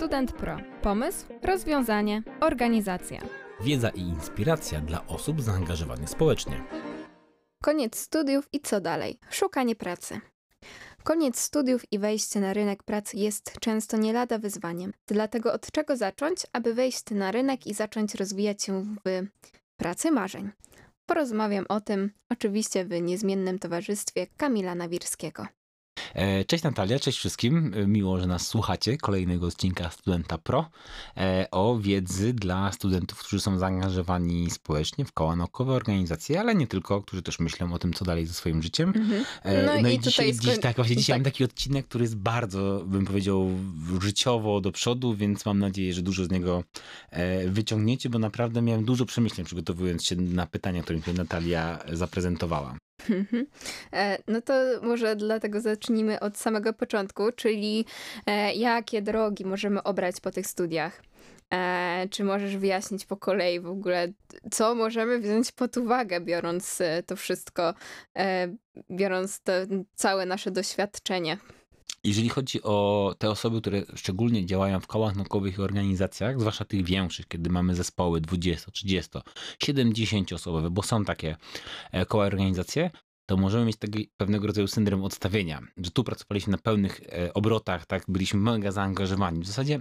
[0.00, 0.56] Student Pro.
[0.82, 3.20] Pomysł, rozwiązanie, organizacja.
[3.60, 6.64] Wiedza i inspiracja dla osób zaangażowanych społecznie.
[7.62, 9.18] Koniec studiów i co dalej?
[9.30, 10.20] Szukanie pracy.
[11.02, 14.92] Koniec studiów i wejście na rynek pracy jest często nie lada wyzwaniem.
[15.06, 19.26] Dlatego od czego zacząć, aby wejść na rynek i zacząć rozwijać się w
[19.76, 20.50] pracy marzeń?
[21.06, 25.46] Porozmawiam o tym oczywiście w niezmiennym towarzystwie Kamila Nawirskiego.
[26.14, 27.74] E, cześć Natalia, cześć wszystkim.
[27.74, 28.96] E, miło, że nas słuchacie.
[28.96, 30.70] Kolejnego odcinka Studenta Pro
[31.16, 36.66] e, o wiedzy dla studentów, którzy są zaangażowani społecznie w koła naukowe, organizacje, ale nie
[36.66, 38.92] tylko, którzy też myślą o tym, co dalej ze swoim życiem.
[38.96, 39.24] Mhm.
[39.44, 41.20] No, no, i, i dzisiaj, dziś, tak, właśnie dzisiaj tak.
[41.20, 43.50] mam taki odcinek, który jest bardzo, bym powiedział,
[44.02, 46.64] życiowo do przodu, więc mam nadzieję, że dużo z niego
[47.46, 52.76] wyciągniecie, bo naprawdę miałem dużo przemyśleń przygotowując się na pytania, które mi Natalia zaprezentowała.
[53.10, 53.46] Mhm.
[53.92, 57.84] E, no to może dlatego zacznijmy od samego początku, czyli
[58.26, 61.02] e, jakie drogi możemy obrać po tych studiach.
[61.54, 64.08] E, czy możesz wyjaśnić po kolei w ogóle,
[64.50, 67.74] co możemy wziąć pod uwagę, biorąc to wszystko,
[68.90, 69.52] biorąc to
[69.94, 71.38] całe nasze doświadczenie?
[72.04, 76.84] Jeżeli chodzi o te osoby, które szczególnie działają w kołach naukowych i organizacjach, zwłaszcza tych
[76.84, 79.10] większych, kiedy mamy zespoły 20, 30,
[79.62, 81.36] 70 osobowe, bo są takie
[81.92, 82.90] e, koła organizacje,
[83.30, 87.86] to możemy mieć taki pewnego rodzaju syndrom odstawienia, że tu pracowaliśmy na pełnych e, obrotach,
[87.86, 89.40] tak, byliśmy mega zaangażowani.
[89.40, 89.80] W zasadzie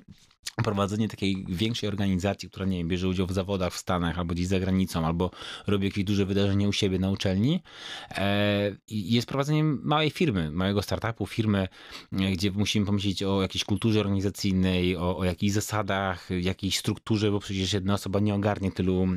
[0.64, 4.48] prowadzenie takiej większej organizacji, która, nie wiem, bierze udział w zawodach w Stanach albo gdzieś
[4.48, 5.32] za granicą, albo
[5.68, 7.64] robi jakieś duże wydarzenie u siebie na uczelni,
[8.12, 11.68] e, jest prowadzeniem małej firmy, małego startupu, firmy,
[12.12, 17.40] e, gdzie musimy pomyśleć o jakiejś kulturze organizacyjnej, o, o jakichś zasadach, jakiejś strukturze, bo
[17.40, 19.08] przecież jedna osoba nie ogarnie tylu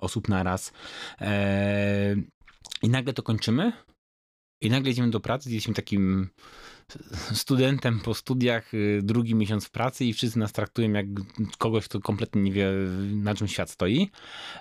[0.00, 0.72] osób naraz.
[2.82, 3.72] I nagle to kończymy
[4.60, 6.30] i nagle idziemy do pracy, jesteśmy takim
[7.32, 11.06] studentem po studiach, y, drugi miesiąc w pracy i wszyscy nas traktują jak
[11.58, 12.70] kogoś, kto kompletnie nie wie,
[13.12, 14.10] na czym świat stoi.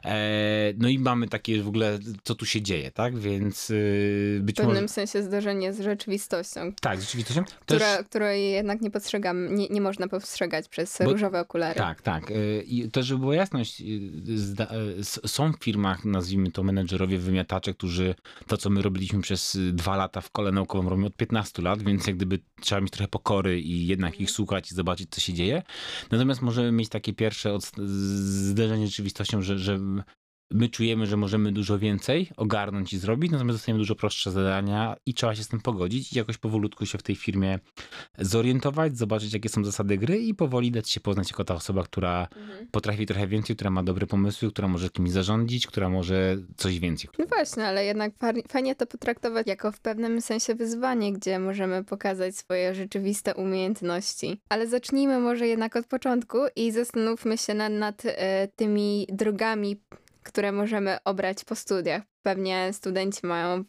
[0.06, 3.17] E, no i mamy takie w ogóle, co tu się dzieje, tak?
[3.17, 4.66] Więc y, być może...
[4.66, 4.94] W pewnym może...
[4.94, 6.73] sensie zdarzenie z rzeczywistością.
[6.81, 7.44] Tak, z rzeczywistością.
[7.59, 8.06] Która, Też...
[8.06, 11.11] Której jednak nie postrzegam, nie, nie można postrzegać przez Bo...
[11.11, 11.75] różowe okulary.
[11.75, 12.31] Tak, tak.
[12.31, 13.84] Y, I to, żeby była jasność,
[15.25, 18.16] są w firmach, nazwijmy to menedżerowie, wymiatacze, którzy
[18.47, 22.07] to, co my robiliśmy przez dwa lata w kole naukowym, robią od 15 lat, więc
[22.07, 25.63] jak gdyby trzeba mieć trochę pokory i jednak ich słuchać i zobaczyć, co się dzieje.
[26.12, 29.80] Natomiast możemy mieć takie pierwsze zderzenie z rzeczywistością, że, że
[30.51, 35.13] my czujemy, że możemy dużo więcej ogarnąć i zrobić, natomiast dostajemy dużo prostsze zadania i
[35.13, 37.59] trzeba się z tym pogodzić i jakoś powolutku się w tej firmie
[38.17, 42.27] zorientować, zobaczyć, jakie są zasady gry i powoli dać się poznać jako ta osoba, która
[42.37, 42.67] mhm.
[42.71, 47.09] potrafi trochę więcej, która ma dobre pomysły, która może kimś zarządzić, która może coś więcej.
[47.19, 48.11] No właśnie, ale jednak
[48.47, 54.41] fajnie to potraktować jako w pewnym sensie wyzwanie, gdzie możemy pokazać swoje rzeczywiste umiejętności.
[54.49, 59.77] Ale zacznijmy może jednak od początku i zastanówmy się nad, nad e, tymi drogami
[60.29, 62.03] które możemy obrać po studiach.
[62.23, 63.63] Pewnie studenci mają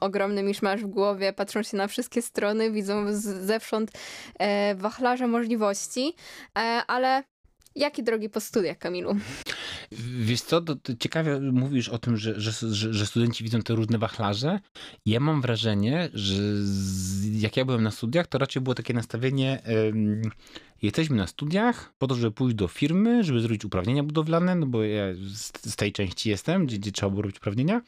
[0.00, 3.90] ogromny miszmasz w głowie, patrzą się na wszystkie strony, widzą zewsząd
[4.38, 6.14] e, wachlarze możliwości,
[6.58, 7.22] e, ale
[7.76, 9.16] jakie drogi po studiach, Kamilu?
[10.20, 13.74] Wiesz co, to, to ciekawie mówisz o tym, że, że, że, że, studenci widzą te
[13.74, 14.60] różne wachlarze.
[15.06, 19.62] Ja mam wrażenie, że z, jak ja byłem na studiach, to raczej było takie nastawienie,
[19.88, 20.30] ym,
[20.82, 24.84] jesteśmy na studiach po to, żeby pójść do firmy, żeby zrobić uprawnienia budowlane, no bo
[24.84, 27.80] ja z, tej części jestem, gdzie, gdzie trzeba było robić uprawnienia.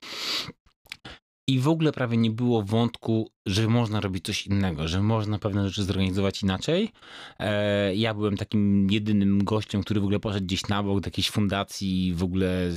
[1.48, 5.68] I w ogóle prawie nie było wątku, że można robić coś innego, że można pewne
[5.68, 6.92] rzeczy zorganizować inaczej.
[7.38, 11.30] E, ja byłem takim jedynym gościem, który w ogóle poszedł gdzieś na bok do jakiejś
[11.30, 12.14] fundacji.
[12.14, 12.70] W ogóle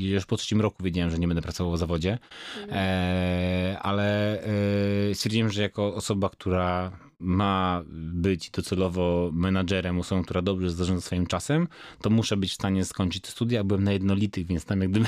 [0.00, 2.18] już po trzecim roku wiedziałem, że nie będę pracował w zawodzie.
[2.62, 2.70] Mhm.
[2.72, 6.92] E, ale e, stwierdziłem, że jako osoba, która
[7.24, 11.68] ma być docelowo menadżerem, osobą, która dobrze zarządza swoim czasem,
[12.02, 13.64] to muszę być w stanie skończyć studia.
[13.64, 15.06] Byłem na jednolitych, więc tam jak gdyby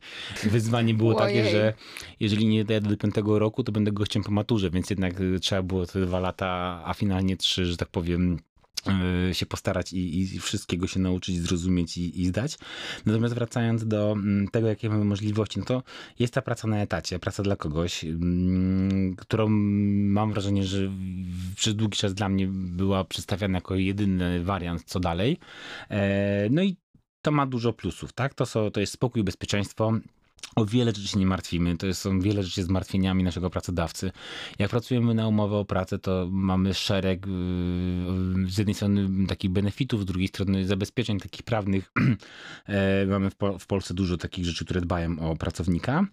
[0.52, 1.36] wyzwanie było Ojej.
[1.38, 1.74] takie, że
[2.20, 5.86] jeżeli nie dojadę do piątego roku, to będę gościem po maturze, więc jednak trzeba było
[5.86, 8.45] te dwa lata, a finalnie trzy, że tak powiem, E,
[9.32, 12.58] się postarać i, i, wszystkiego się nauczyć, zrozumieć i, i, zdać.
[13.06, 15.82] Natomiast wracając do mm, tego, jakie mamy możliwości, no to
[16.18, 20.90] jest ta praca na etacie, praca dla kogoś, mm, którą mam wrażenie, że
[21.56, 25.38] przez długi czas dla mnie była przedstawiana jako jedyny wariant, co dalej.
[25.90, 26.76] E, no i
[27.22, 28.34] to ma dużo plusów, tak?
[28.34, 29.92] To, są, to jest spokój, bezpieczeństwo,
[30.56, 31.76] o wiele rzeczy się nie martwimy.
[31.76, 34.12] To są wiele rzeczy zmartwieniami naszego pracodawcy.
[34.58, 37.30] Jak pracujemy na umowę o pracę, to mamy szereg y,
[38.48, 41.92] z jednej strony takich benefitów, z drugiej strony zabezpieczeń takich prawnych.
[42.68, 46.06] E, mamy w, Polsce dużo takich rzeczy, które dbają o pracownika.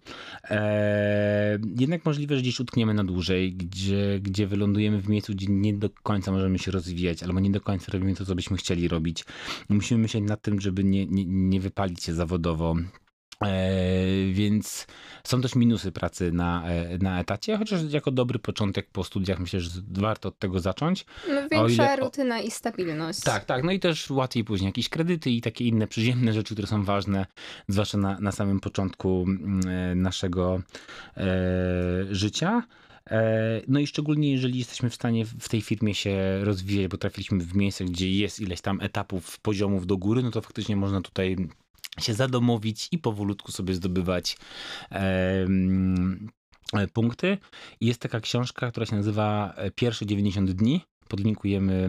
[0.50, 5.74] E, jednak możliwe, że gdzieś utkniemy na dłużej, gdzie, gdzie wylądujemy w miejscu, gdzie nie
[5.74, 9.24] do końca możemy się rozwijać, albo nie do końca robimy to, co byśmy chcieli robić.
[9.68, 12.76] Musimy myśleć nad tym, żeby nie, nie, nie wypalić się zawodowo
[14.32, 14.86] więc
[15.24, 19.60] są też minusy pracy na, e, na etacie, chociaż jako dobry początek po studiach myślę,
[19.60, 21.06] że warto od tego zacząć.
[21.28, 21.96] No, większa ile...
[21.96, 23.20] rutyna i stabilność.
[23.20, 23.64] Tak, tak.
[23.64, 27.26] No i też łatwiej później jakieś kredyty i takie inne przyziemne rzeczy, które są ważne,
[27.68, 30.62] zwłaszcza na, na samym początku mm, e, naszego
[31.16, 31.24] e,
[32.10, 32.62] życia.
[33.68, 37.54] No i szczególnie jeżeli jesteśmy w stanie w tej firmie się rozwijać, bo trafiliśmy w
[37.54, 41.36] miejsce, gdzie jest ileś tam etapów, poziomów do góry, no to faktycznie można tutaj
[42.00, 44.36] się zadomowić i powolutku sobie zdobywać
[44.92, 45.46] e,
[46.92, 47.38] punkty.
[47.80, 50.80] Jest taka książka, która się nazywa Pierwsze 90 dni
[51.14, 51.88] podlinkujemy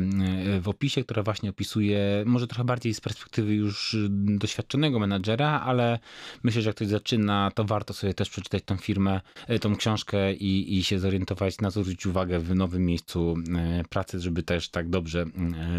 [0.56, 6.00] e, w opisie, która właśnie opisuje, może trochę bardziej z perspektywy już doświadczonego menadżera, ale
[6.44, 10.33] myślę, że jak ktoś zaczyna, to warto sobie też przeczytać tą firmę, e, tą książkę
[10.33, 14.89] i, i się zorientować, na zwrócić uwagę w nowym miejscu e, pracy, żeby też tak
[14.89, 15.25] dobrze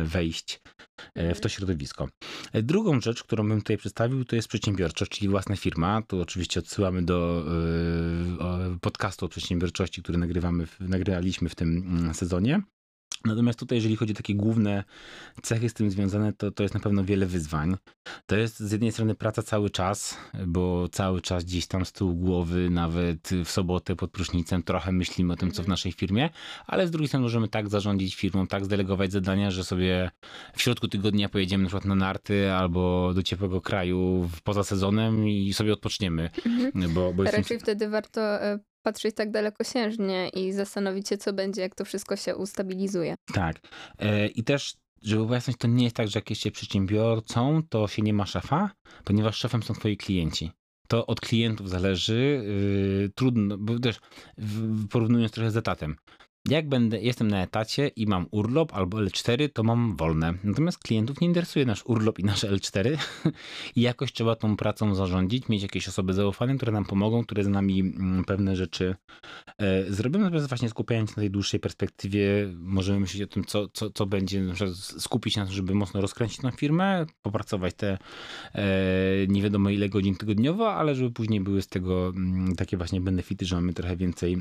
[0.05, 0.61] wejść
[1.17, 2.09] w to środowisko.
[2.55, 6.03] Drugą rzecz, którą bym tutaj przedstawił, to jest przedsiębiorczość, czyli własna firma.
[6.03, 7.45] Tu oczywiście odsyłamy do
[8.81, 12.63] podcastu o przedsiębiorczości, który nagrywamy, nagrywaliśmy w tym sezonie.
[13.25, 14.85] Natomiast tutaj, jeżeli chodzi o takie główne
[15.43, 17.77] cechy z tym związane, to, to jest na pewno wiele wyzwań.
[18.27, 22.15] To jest z jednej strony praca cały czas, bo cały czas gdzieś tam z tyłu
[22.15, 25.71] głowy, nawet w sobotę pod prusznicem trochę myślimy o tym, co w mhm.
[25.71, 26.31] naszej firmie,
[26.67, 30.11] ale z drugiej strony możemy tak zarządzić firmą, tak zdelegować zadania, że sobie
[30.57, 35.53] w środku tygodnia pojedziemy na przykład na narty albo do ciepłego kraju poza sezonem i
[35.53, 36.31] sobie odpoczniemy.
[36.47, 36.95] Mhm.
[36.95, 37.61] Bo, bo Raczej jestem...
[37.61, 42.37] wtedy warto e, patrzeć tak dalekosiężnie i zastanowić się, co będzie, jak to wszystko się
[42.37, 43.15] ustabilizuje.
[43.35, 43.57] Tak.
[43.99, 48.03] E, I też żeby wyjaśnić, to nie jest tak, że jak jesteście przedsiębiorcą, to się
[48.03, 48.71] nie ma szefa,
[49.05, 50.51] ponieważ szefem są twoi klienci.
[50.89, 52.43] To od klientów zależy.
[53.03, 54.01] Yy, trudno, bo też
[54.91, 55.97] porównując trochę z etatem
[56.49, 60.35] jak będę, jestem na etacie i mam urlop albo L4, to mam wolne.
[60.45, 62.99] Natomiast klientów nie interesuje nasz urlop i nasze L4
[63.77, 67.49] i jakoś trzeba tą pracą zarządzić, mieć jakieś osoby zaufane, które nam pomogą, które z
[67.49, 68.95] nami mm, pewne rzeczy
[69.59, 70.21] e, zrobią.
[70.21, 74.07] Natomiast właśnie skupiając się na tej dłuższej perspektywie, możemy myśleć o tym, co, co, co
[74.07, 77.99] będzie, na przykład skupić się na tym, żeby mocno rozkręcić tą firmę, popracować te
[78.55, 78.67] e,
[79.29, 83.01] nie wiadomo ile godzin tygodniowo, ale żeby później były z tego m, mm, takie właśnie
[83.01, 84.37] benefity, że mamy trochę więcej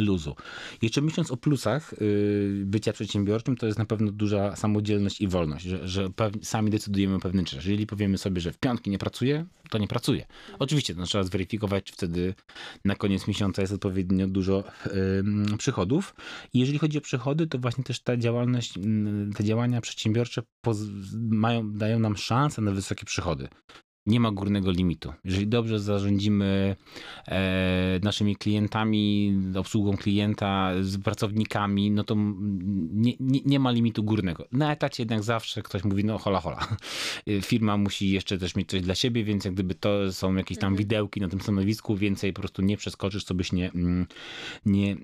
[0.00, 0.36] luzu.
[0.82, 5.64] Jeszcze myśląc o plusach yy, bycia przedsiębiorczym, to jest na pewno duża samodzielność i wolność,
[5.64, 6.08] że, że
[6.42, 7.66] sami decydujemy o pewnych rzeczach.
[7.66, 10.26] Jeżeli powiemy sobie, że w piątki nie pracuję, to nie pracuję.
[10.58, 12.34] Oczywiście trzeba zweryfikować, czy wtedy
[12.84, 14.64] na koniec miesiąca jest odpowiednio dużo
[15.50, 16.14] yy, przychodów.
[16.52, 18.82] I jeżeli chodzi o przychody, to właśnie też ta działalność, yy,
[19.36, 20.42] te działania przedsiębiorcze
[21.14, 23.48] mają, dają nam szansę na wysokie przychody
[24.06, 25.12] nie ma górnego limitu.
[25.24, 26.76] Jeżeli dobrze zarządzimy
[27.28, 32.14] e, naszymi klientami, obsługą klienta, z pracownikami, no to
[32.92, 34.46] nie, nie, nie, ma limitu górnego.
[34.52, 36.66] Na etacie jednak zawsze ktoś mówi, no hola hola.
[37.42, 40.72] Firma musi jeszcze też mieć coś dla siebie, więc jak gdyby to są jakieś tam
[40.72, 40.78] mhm.
[40.78, 44.06] widełki na tym stanowisku, więcej po prostu nie przeskoczysz, co byś nie, mm,
[44.66, 44.96] nie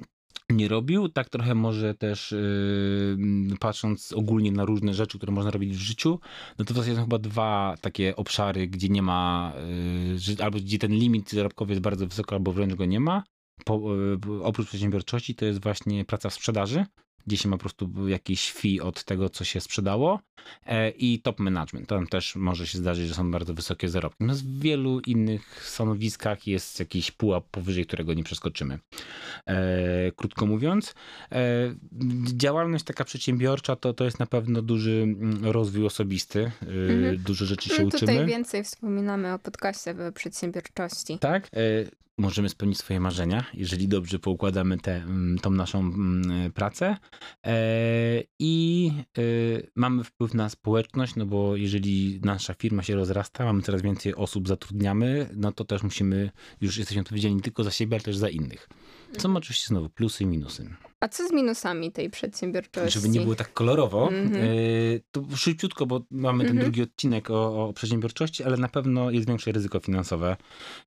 [0.51, 1.09] nie robił.
[1.09, 6.21] Tak trochę może też yy, patrząc ogólnie na różne rzeczy, które można robić w życiu,
[6.59, 9.53] no to to są chyba dwa takie obszary, gdzie nie ma,
[10.29, 13.23] yy, albo gdzie ten limit zarobkowy jest bardzo wysoko, albo wręcz go nie ma.
[13.65, 16.85] Po, yy, oprócz przedsiębiorczości to jest właśnie praca w sprzedaży,
[17.27, 20.21] gdzie się ma po prostu jakiś fee od tego, co się sprzedało
[20.67, 21.89] e, i top management.
[21.89, 24.25] Tam też może się zdarzyć, że są bardzo wysokie zarobki.
[24.25, 28.79] No w wielu innych stanowiskach jest jakiś pułap powyżej, którego nie przeskoczymy.
[29.47, 30.95] E, krótko mówiąc,
[31.33, 31.75] e,
[32.35, 36.51] działalność taka przedsiębiorcza to, to jest na pewno duży mm, rozwój osobisty.
[36.63, 37.17] Mhm.
[37.17, 38.13] Dużo rzeczy się no, uczymy.
[38.13, 41.19] Tutaj więcej wspominamy o podcaście przedsiębiorczości.
[41.19, 41.51] Tak
[42.21, 46.97] możemy spełnić swoje marzenia, jeżeli dobrze poukładamy tę mm, tą naszą mm, pracę.
[47.47, 47.57] E,
[48.39, 49.23] I e,
[49.77, 54.49] mamy wpływ na społeczność, no bo jeżeli nasza firma się rozrasta, mamy coraz więcej osób
[54.49, 58.29] zatrudniamy, no to też musimy, już jesteśmy odpowiedzialni nie tylko za siebie, ale też za
[58.29, 58.69] innych.
[59.19, 60.71] Co ma oczywiście znowu plusy i minusy.
[61.01, 62.91] A co z minusami tej przedsiębiorczości?
[63.01, 64.45] Żeby nie było tak kolorowo, Mhm.
[64.47, 66.67] yy, to szybciutko, bo mamy ten Mhm.
[66.73, 70.37] drugi odcinek o, o przedsiębiorczości, ale na pewno jest większe ryzyko finansowe.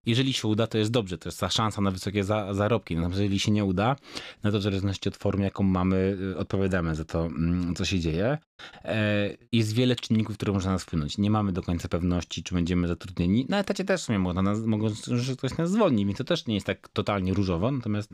[0.06, 2.96] Jeżeli się uda, to jest dobrze, to jest ta szansa na wysokie za, zarobki.
[2.96, 3.96] Natomiast jeżeli się nie uda,
[4.44, 8.00] no to w zależności od formy, jaką mamy, yy, odpowiadamy za to, mm, co się
[8.00, 8.38] dzieje.
[8.86, 11.18] E, Jest wiele czynników, które można nas wpłynąć.
[11.18, 13.46] Nie mamy do końca pewności, czy będziemy zatrudnieni.
[13.50, 16.46] Na etacie też w sumie mogą nas, mogą, że ktoś nas zwolni, więc to też
[16.46, 17.72] nie jest tak totalnie różowo.
[17.72, 18.10] Natomiast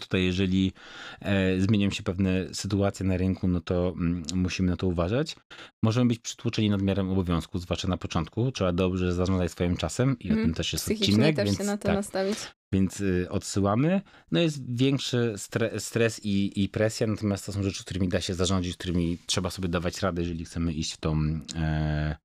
[0.00, 0.72] tutaj, jeżeli
[1.20, 5.36] e, zmienią się pewne sytuacje na rynku, no to mm, musimy na to uważać.
[5.82, 8.52] Możemy być przytłoczeni nadmiarem obowiązku, zwłaszcza na początku.
[8.52, 10.46] Trzeba dobrze zarządzać swoim czasem i o Mhm.
[10.48, 11.36] tym też jest Psychicznie odcinek.
[11.36, 12.38] też więc, się na to tak, nastawić.
[12.72, 14.00] więc y, odsyłamy.
[14.32, 18.34] No jest większy stre, stres i, i presja, natomiast to są rzeczy, którymi da się
[18.34, 21.16] zarządzić, którymi trzeba sobie dawać radę, jeżeli chcemy iść w tą
[21.56, 22.16] e,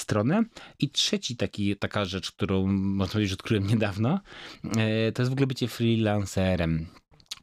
[0.00, 0.44] stronę.
[0.78, 4.20] I trzeci taki, taka rzecz, którą można powiedzieć, odkryłem niedawno,
[4.64, 6.86] e, to jest w ogóle bycie freelancerem.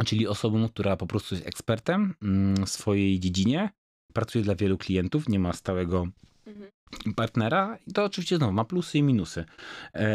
[0.05, 3.69] Czyli osobą, która po prostu jest ekspertem mm, w swojej dziedzinie,
[4.13, 6.07] pracuje dla wielu klientów, nie ma stałego
[6.47, 6.71] Mhm.
[7.15, 9.45] Partnera i to oczywiście znowu ma plusy i minusy.
[9.93, 10.07] E,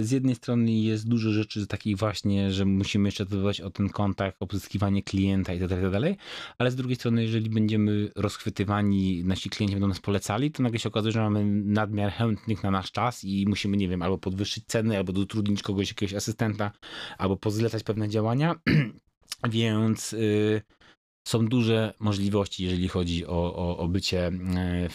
[0.00, 4.38] Z jednej strony jest dużo rzeczy takich właśnie, że musimy jeszcze dbać o ten kontakt,
[4.38, 6.24] pozyskiwanie klienta i tak dalej, tak
[6.58, 10.88] ale z drugiej strony, jeżeli będziemy rozchwytywani, nasi klienci będą nas polecali, to nagle się
[10.88, 14.96] okazuje, że mamy nadmiar chętnych na nasz czas i musimy, nie wiem, albo podwyższyć ceny,
[14.96, 16.72] albo dotrudnić kogoś, jakiegoś asystenta,
[17.18, 18.54] albo pozlecać pewne działania,
[19.50, 20.12] więc...
[20.12, 20.62] y,
[21.24, 24.88] są duże możliwości, jeżeli chodzi o, o, o bycie e,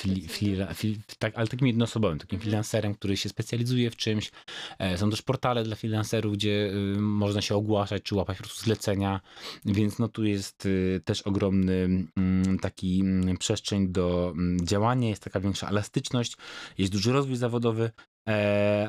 [1.19, 4.31] tak, ale takim jednoosobowym, takim freelancerem, który się specjalizuje w czymś.
[4.79, 8.63] E, Są też portale dla freelancerów, gdzie y, można się ogłaszać, czy łapać po prostu
[8.63, 9.21] zlecenia,
[9.65, 15.23] więc no tu jest y, też ogromny mm, taki mm, przestrzeń do mm, działania, jest
[15.23, 16.37] taka większa elastyczność,
[16.77, 17.91] jest duży rozwój zawodowy,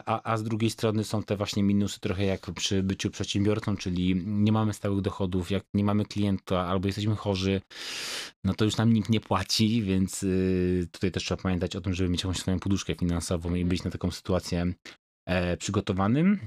[0.07, 4.23] A, a z drugiej strony są te właśnie minusy trochę jak przy byciu przedsiębiorcą, czyli
[4.27, 7.61] nie mamy stałych dochodów, jak nie mamy klienta albo jesteśmy chorzy,
[8.45, 11.95] no to już nam nikt nie płaci, więc y, tutaj też trzeba pamiętać o tym,
[11.95, 14.73] żeby mieć jakąś swoją poduszkę finansową i być na taką sytuację
[15.27, 16.41] e, przygotowanym.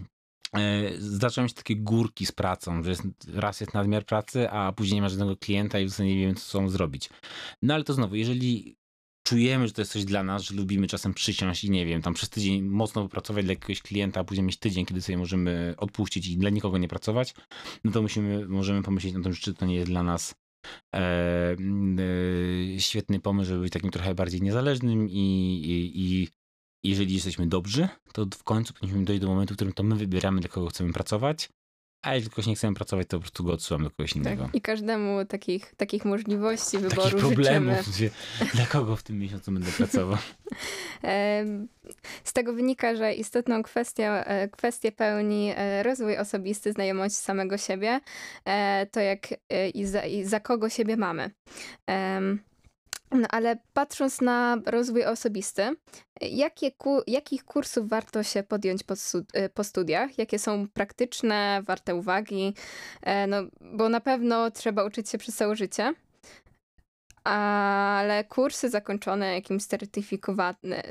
[0.56, 4.96] E, Zaczęły się takie górki z pracą, że jest, raz jest nadmiar pracy, a później
[4.96, 7.10] nie ma żadnego klienta i w zasadzie nie wiemy, co są zrobić.
[7.62, 8.76] No ale to znowu, jeżeli
[9.24, 12.14] czujemy, że to jest coś dla nas, że lubimy czasem przysiąść i nie wiem, tam
[12.14, 16.28] przez tydzień mocno popracować dla jakiegoś klienta, a później mieć tydzień, kiedy sobie możemy odpuścić
[16.28, 17.34] i dla nikogo nie pracować,
[17.84, 20.36] no to musimy, możemy pomyśleć o tym, czy to nie jest dla nas
[20.96, 26.28] e, e, świetny pomysł, żeby być takim trochę bardziej niezależnym i, i, i
[26.84, 30.42] jeżeli jesteśmy dobrzy, to w końcu powinniśmy dojść do momentu, w którym to my wybieramy,
[30.42, 31.50] dla kogo chcemy pracować,
[32.02, 34.44] a jeżeli kogoś nie chcemy pracować, to po prostu go odsyłam do kogoś innego.
[34.44, 34.56] Tak.
[34.56, 38.12] I każdemu takich, takich możliwości Takich wyboru problemów, życzymy.
[38.54, 40.18] dla kogo w tym miesiącu będę pracował.
[42.24, 48.00] Z tego wynika, że istotną kwestią, e, kwestię pełni e, rozwój osobisty, znajomość samego siebie,
[48.46, 49.28] e, to jak
[49.74, 51.32] i za, i za kogo siebie mamy.
[53.12, 55.76] No, ale patrząc na rozwój osobisty,
[56.22, 58.94] jakie ku, jakich kursów warto się podjąć po,
[59.34, 60.18] e, po studiach?
[60.18, 62.54] Jakie są praktyczne, warte uwagi?
[63.02, 65.94] E, No, bo na pewno trzeba uczyć się przez całe życie.
[67.24, 69.64] Ale kursy zakończone jakimś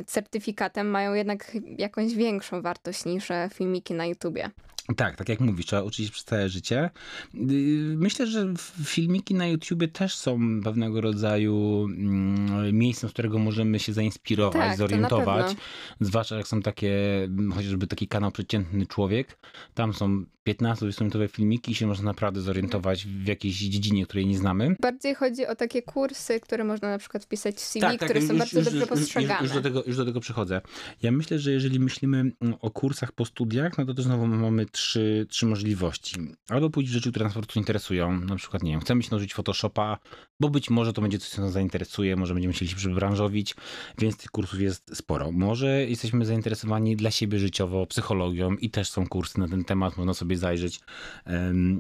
[0.06, 4.50] certyfikatem mają jednak jakąś większą wartość niż e, filmiki na YouTubie.
[4.97, 6.90] Tak, tak jak mówisz, trzeba uczyć się przez całe życie.
[7.35, 7.50] Yy,
[7.97, 8.54] Myślę, że
[8.85, 14.78] filmiki na YouTubie też są pewnego rodzaju mm, miejscem, z którego możemy się zainspirować, Tak,
[14.78, 15.56] zorientować.
[16.00, 19.38] Zwłaszcza jak są takie, mm, chociażby taki kanał Przeciętny Człowiek.
[19.75, 24.76] Tam są 15-20-minutowe filmiki i się można naprawdę zorientować w jakiejś dziedzinie, której nie znamy.
[24.80, 28.30] Bardziej chodzi o takie kursy, które można na przykład wpisać w CV, które są Tak,
[28.30, 29.42] już- bardzo już- dobrze już- już- postrzegane.
[29.42, 30.61] Już do, tego, już do tego przychodzę.
[31.02, 34.66] Ja myślę, że jeżeli myślimy mm, o kursach po studiach, no to też znowu mamy
[34.66, 36.16] trzy, trzy możliwości.
[36.49, 38.20] Albo pójść w rzeczy, które nas po prostu interesują.
[38.20, 39.99] Na przykład, nie wiem, chcemy się nauczyć Photoshopa,
[40.40, 43.54] bo być może to będzie coś, co nas zainteresuje, może będziemy chcieli się przebranżowić,
[43.99, 45.32] więc tych kursów jest sporo.
[45.32, 50.14] Może jesteśmy zainteresowani dla siebie życiowo psychologią i też są kursy na ten temat, można
[50.14, 50.80] sobie zajrzeć.
[51.25, 51.78] em,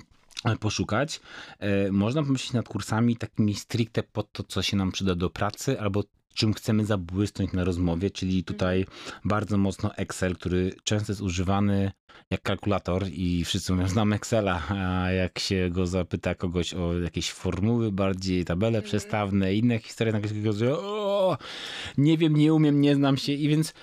[0.60, 1.20] poszukać.
[1.58, 5.80] E, Można pomyśleć nad kursami takimi stricte po to, co się nam przyda do pracy,
[5.80, 8.86] albo czym chcemy zabłysnąć na rozmowie, czyli tutaj
[9.24, 11.92] bardzo mocno Excel, który często jest używany
[12.30, 17.32] jak kalkulator i wszyscy mówią, znam Excela, a jak się go zapyta kogoś o jakieś
[17.32, 21.38] formuły bardziej, tabele przestawne, inne historie, nagle się o,
[21.98, 23.74] nie wiem, nie umiem, nie znam się i więc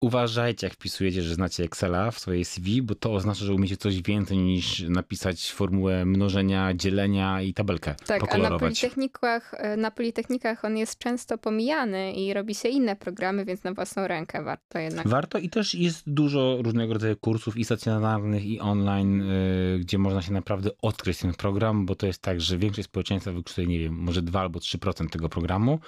[0.00, 4.02] uważajcie, jak wpisujecie, że znacie Excela w swojej CV, bo to oznacza, że umiecie coś
[4.02, 7.94] więcej niż napisać formułę mnożenia, dzielenia i tabelkę.
[8.06, 12.96] Tak, a na politechnikach, e, na politechnikach on jest często pomijany i robi się inne
[12.96, 15.08] programy, więc na własną rękę warto jednak.
[15.08, 20.22] Warto i też jest dużo różnego rodzaju kursów i stacjonarnych i online, yy, gdzie można
[20.22, 23.94] się naprawdę odkryć ten program, bo to jest tak, że większość społeczeństwa wykorzystuje, nie wiem,
[23.94, 25.80] może 2 albo 3% tego programu.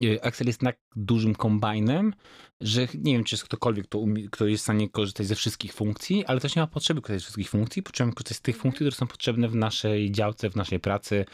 [0.00, 2.12] Yy, Excel jest tak dużym kombajnem,
[2.64, 5.72] że nie wiem, czy jest ktokolwiek, kto, umie, kto jest w stanie korzystać ze wszystkich
[5.72, 7.82] funkcji, ale też nie ma potrzeby korzystać ze wszystkich funkcji.
[7.82, 11.24] Potrzebujemy korzystać z tych funkcji, które są potrzebne w naszej działce, w naszej pracy.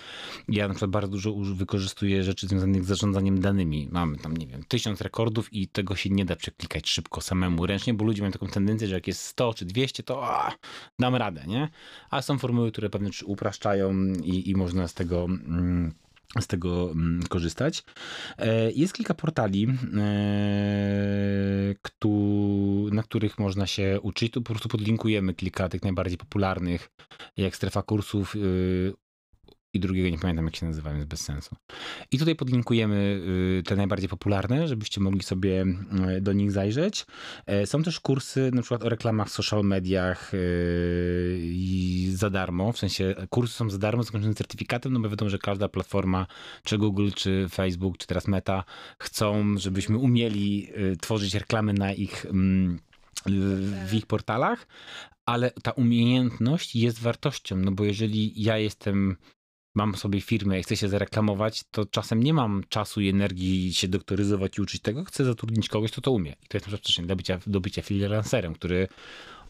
[0.49, 3.89] Ja na przykład bardzo dużo wykorzystuję rzeczy związanych z zarządzaniem danymi.
[3.91, 7.95] Mamy tam, nie wiem, tysiąc rekordów i tego się nie da przeklikać szybko samemu ręcznie,
[7.95, 10.29] bo ludzie mają taką tendencję, że jak jest 100 czy 200, to
[10.99, 11.69] dam radę, nie?
[12.11, 15.25] A są formuły, które pewnie upraszczają i, i można z tego...
[15.25, 15.95] Mm,
[16.41, 17.85] z tego mm, korzystać.
[18.39, 21.75] E, jest kilka portali, e,
[22.93, 24.33] na których można się uczyć.
[24.33, 26.91] Tu po prostu podlinkujemy kilka tych najbardziej popularnych,
[27.37, 28.93] jak strefa kursów, y,
[29.73, 31.57] i drugiego nie pamiętam jak się nazywa, więc bez sensu.
[32.11, 33.21] I tutaj podlinkujemy
[33.59, 35.65] y, te najbardziej popularne, żebyście mogli sobie
[36.17, 37.07] y, do nich zajrzeć.
[37.47, 42.73] E, są też kursy na przykład o reklamach w social mediach y, i za darmo,
[42.73, 46.27] w sensie kursy są za darmo, zakończone certyfikatem, no bo wiadomo, że każda platforma,
[46.65, 48.65] czy Google, czy Facebook, czy teraz Meta
[48.99, 50.69] chcą, żebyśmy umieli
[51.01, 52.79] tworzyć reklamy na ich mm,
[53.87, 54.67] w ich portalach,
[55.27, 59.17] ale ta umiejętność jest wartością, no bo jeżeli ja jestem
[59.75, 63.89] mam sobie firmę i chcę się zareklamować, to czasem nie mam czasu i energii się
[63.89, 65.05] doktoryzować i uczyć tego.
[65.05, 66.33] Chcę zatrudnić kogoś, kto to umie.
[66.33, 68.89] I to jest na przykład do bycia, do bycia freelancerem, który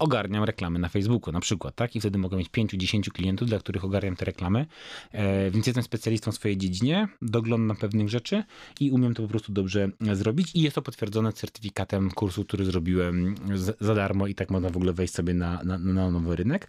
[0.01, 1.97] ogarniam reklamy na Facebooku na przykład, tak?
[1.97, 4.67] I wtedy mogę mieć 5-10 klientów, dla których ogarniam te reklamy.
[5.13, 8.45] E, więc jestem specjalistą w swojej dziedzinie, doglądam pewnych rzeczy
[8.81, 10.55] i umiem to po prostu dobrze zrobić.
[10.55, 13.35] I jest to potwierdzone certyfikatem kursu, który zrobiłem
[13.81, 16.69] za darmo i tak można w ogóle wejść sobie na, na, na nowy rynek.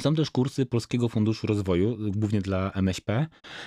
[0.00, 3.26] Są też kursy Polskiego Funduszu Rozwoju, głównie dla MŚP,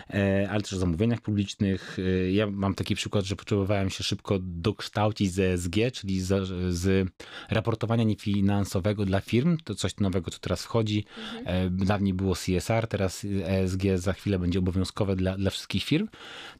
[0.09, 1.97] e, ale też o zamówieniach publicznych.
[1.99, 7.09] E, ja mam taki przykład, że potrzebowałem się szybko dokształcić z ESG, czyli z, z
[7.49, 9.57] raportowania niefinansowego dla firm.
[9.63, 11.05] To coś nowego, co teraz wchodzi.
[11.37, 11.67] Mhm.
[11.81, 16.07] E, dawniej było CSR, teraz ESG za chwilę będzie obowiązkowe dla, dla wszystkich firm.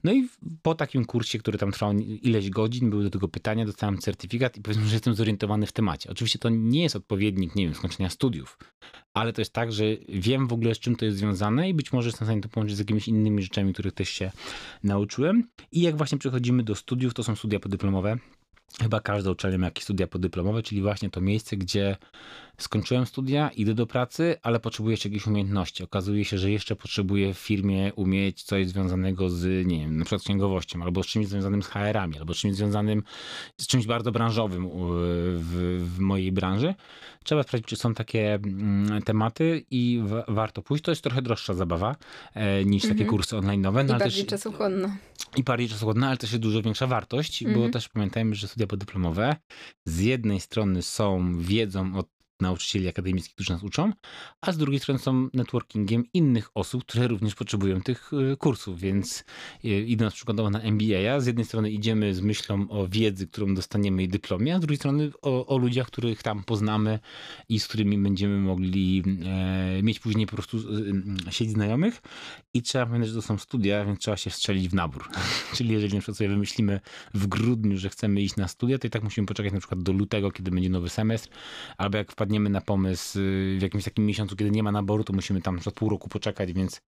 [0.04, 0.30] No i
[0.62, 4.62] po takim kursie, który tam trwał ileś godzin, były do tego pytania, dostałem certyfikat i
[4.62, 6.10] powiedzmy, że jestem zorientowany w temacie.
[6.10, 8.58] Oczywiście to nie jest odpowiednik, nie wiem, skończenia studiów,
[9.16, 11.94] ale to jest tak, że wiem w ogóle z czym to jest związane i być
[11.94, 14.32] może jestem w stanie to połączyć z jakimiś innymi rzeczami, których też się
[14.84, 15.44] nauczyłem.
[15.72, 18.18] I jak właśnie przechodzimy do studiów, to są studia podyplomowe.
[18.82, 21.98] Chyba każda uczelnia ma jakieś studia podyplomowe, czyli właśnie to miejsce, gdzie
[22.58, 25.84] skończyłem studia, idę do pracy, ale potrzebuję jeszcze jakiejś umiejętności.
[25.84, 30.22] Okazuje się, że jeszcze potrzebuję w firmie umieć coś związanego z, nie wiem, na przykład
[30.22, 33.04] księgowością, albo z czymś związanym z HR-ami, albo z czymś związanym
[33.58, 34.70] z czymś bardzo branżowym
[35.40, 36.76] w, w mojej branży.
[37.24, 40.84] Trzeba sprawdzić, czy są takie mm, tematy i warto pójść.
[40.84, 41.96] To jest trochę droższa zabawa
[42.34, 43.10] e, niż takie mhm.
[43.10, 43.62] kursy online.
[43.62, 44.98] No, I bardziej też, czasochłonne.
[45.38, 47.72] I bardziej czasochłonne, ale też jest dużo większa wartość, bo mhm.
[47.72, 49.36] też pamiętajmy, że studia podyplomowe
[49.86, 52.04] z jednej strony są wiedzą o
[52.42, 53.94] nauczycieli akademickich, którzy nas uczą,
[54.42, 59.24] a z drugiej strony są networkingiem innych osób, które również potrzebują tych y, kursów, więc
[59.66, 64.04] y, idąc przykładowo na MBA, z jednej strony idziemy z myślą o wiedzy, którą dostaniemy
[64.04, 67.00] i dyplomie, a z drugiej strony o, o ludziach, których tam poznamy
[67.50, 70.58] i z którymi będziemy mogli e, mieć później po prostu
[71.28, 72.02] e, sieć znajomych
[72.54, 75.10] i trzeba pamiętać, że to są studia, więc trzeba się wstrzelić w nabór.
[75.56, 76.80] Czyli jeżeli na przykład sobie wymyślimy
[77.14, 79.92] w grudniu, że chcemy iść na studia, to i tak musimy poczekać na przykład do
[79.92, 81.30] lutego, kiedy będzie nowy semestr,
[81.78, 85.04] albo jak wpadniemy wpadniemy na pomysł y, w jakimś takim miesiącu, kiedy nie ma naboru,
[85.04, 86.82] to musimy tam przed pół roku poczekać, więc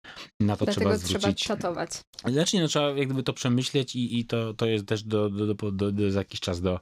[0.40, 1.42] na to Dlatego trzeba zwrócić.
[1.42, 1.90] trzeba czatować.
[2.24, 5.72] Znaczy, no, trzeba jakby to przemyśleć i, i to, to jest też do, do, do,
[5.72, 6.80] do, do za jakiś czas do,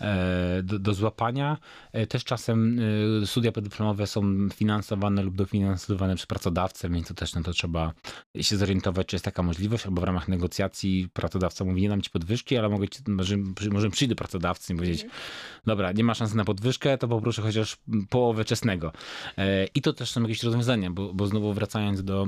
[0.00, 1.56] e, do, do złapania.
[1.92, 2.80] E, też czasem
[3.22, 7.92] e, studia podyplomowe są finansowane lub dofinansowane przez pracodawcę, więc to też na to trzeba
[8.40, 12.10] się zorientować, czy jest taka możliwość, albo w ramach negocjacji pracodawca mówi, nie dam ci
[12.10, 13.36] podwyżki, ale mogę ci, może,
[13.70, 15.22] może przyjść do pracodawcy i powiedzieć, mhm.
[15.66, 17.76] dobra, nie ma szansy na podwyżkę, to poproszę chociaż
[18.10, 18.92] połowę czesnego.
[19.38, 22.26] E, I to też są jakieś rozwiązania, bo, bo znowu wracając do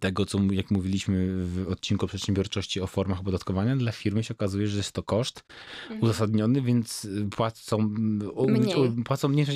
[0.00, 4.66] tego, co jak mówiliśmy w odcinku o przedsiębiorczości o formach opodatkowania, dla firmy się okazuje,
[4.66, 5.44] że jest to koszt
[5.82, 6.02] mhm.
[6.02, 7.78] uzasadniony, więc płacą
[8.48, 8.74] mniej,
[9.04, 9.46] płacą mniej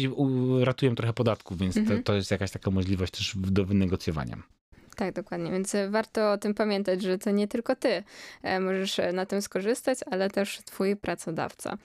[0.61, 2.03] ratują trochę podatków, więc mhm.
[2.03, 4.54] to, to jest jakaś taka możliwość też do wynegocjowania.
[4.97, 5.51] Tak, dokładnie.
[5.51, 8.03] Więc e, warto o tym pamiętać, że to nie tylko ty
[8.43, 11.79] e, możesz e, na tym skorzystać, ale też twój pracodawca.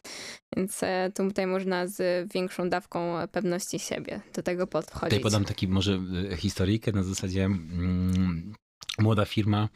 [0.55, 0.81] Więc
[1.15, 5.09] tutaj można z większą dawką pewności siebie do tego podchodzić.
[5.09, 5.99] Tutaj podam taki może
[6.37, 8.53] historyjkę na zasadzie mm,
[8.99, 9.69] młoda firma,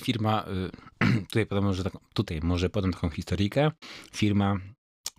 [0.00, 0.44] firma,
[1.28, 3.70] tutaj podam może taką, tutaj może podam taką historyjkę.
[4.12, 4.56] Firma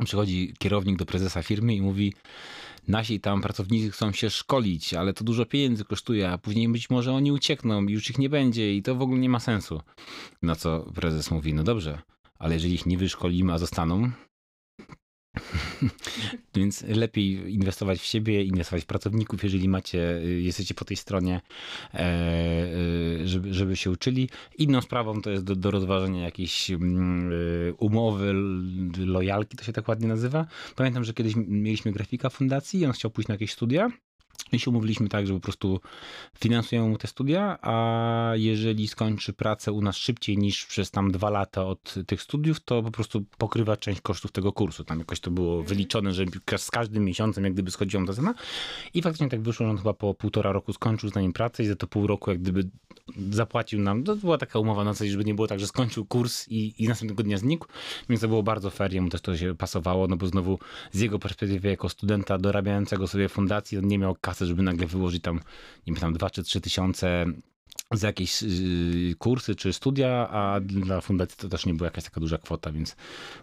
[0.03, 2.13] przychodzi kierownik do prezesa firmy i mówi
[2.87, 7.13] nasi tam pracownicy chcą się szkolić, ale to dużo pieniędzy kosztuje, a później być może
[7.13, 9.81] oni uciekną i już ich nie będzie i to w ogóle nie ma sensu.
[10.41, 12.01] Na co prezes mówi, no dobrze,
[12.39, 14.11] ale jeżeli ich nie wyszkolimy, a zostaną,
[16.55, 21.41] Więc lepiej inwestować w siebie, inwestować w pracowników, jeżeli macie, y, jesteście po tej stronie,
[21.93, 24.29] e, e, żeby, żeby się uczyli.
[24.57, 28.33] Inną sprawą to jest do, do rozważenia jakieś mm, y, umowy,
[28.97, 30.45] lojalki, to się tak ładnie nazywa.
[30.75, 33.89] Pamiętam, że kiedyś mieliśmy grafika fundacji i on chciał pójść na jakieś studia
[34.51, 35.79] i się umówiliśmy tak, że po prostu
[36.39, 41.29] finansujemy mu te studia, a jeżeli skończy pracę u nas szybciej niż przez tam dwa
[41.29, 44.83] lata od tych studiów, to po prostu pokrywa część kosztów tego kursu.
[44.83, 45.67] Tam jakoś to było mhm.
[45.67, 46.25] wyliczone, że
[46.57, 48.33] z każdym miesiącem jak gdyby schodziła ta cena.
[48.93, 51.67] I faktycznie tak wyszło, że on chyba po półtora roku skończył z nami pracę i
[51.67, 52.69] za to pół roku jak gdyby
[53.31, 56.47] zapłacił nam, to była taka umowa na coś, żeby nie było tak, że skończył kurs
[56.47, 57.67] i, i następnego dnia znikł,
[58.09, 60.59] więc to było bardzo fair, jemu też to się pasowało, no bo znowu
[60.91, 65.23] z jego perspektywy jako studenta dorabiającego sobie fundacji, on nie miał kasy, żeby nagle wyłożyć
[65.23, 67.25] tam, nie wiem, tam 2 czy 3 tysiące
[67.91, 72.19] za jakieś y, kursy czy studia, a dla fundacji to też nie była jakaś taka
[72.19, 72.95] duża kwota, więc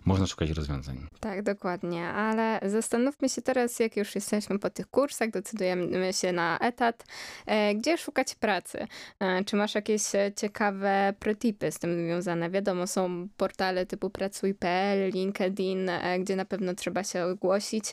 [0.05, 1.07] można szukać rozwiązań.
[1.21, 6.59] Tak, dokładnie, ale zastanówmy się teraz, jak już jesteśmy po tych kursach, decydujemy się na
[6.59, 7.05] etat,
[7.47, 8.87] e, gdzie szukać pracy?
[9.21, 10.03] E, czy masz jakieś
[10.37, 12.51] ciekawe protipy z tym związane?
[12.51, 17.85] Wiadomo, są portale typu pracuj.pl, LinkedIn, e, gdzie na pewno trzeba się ogłosić,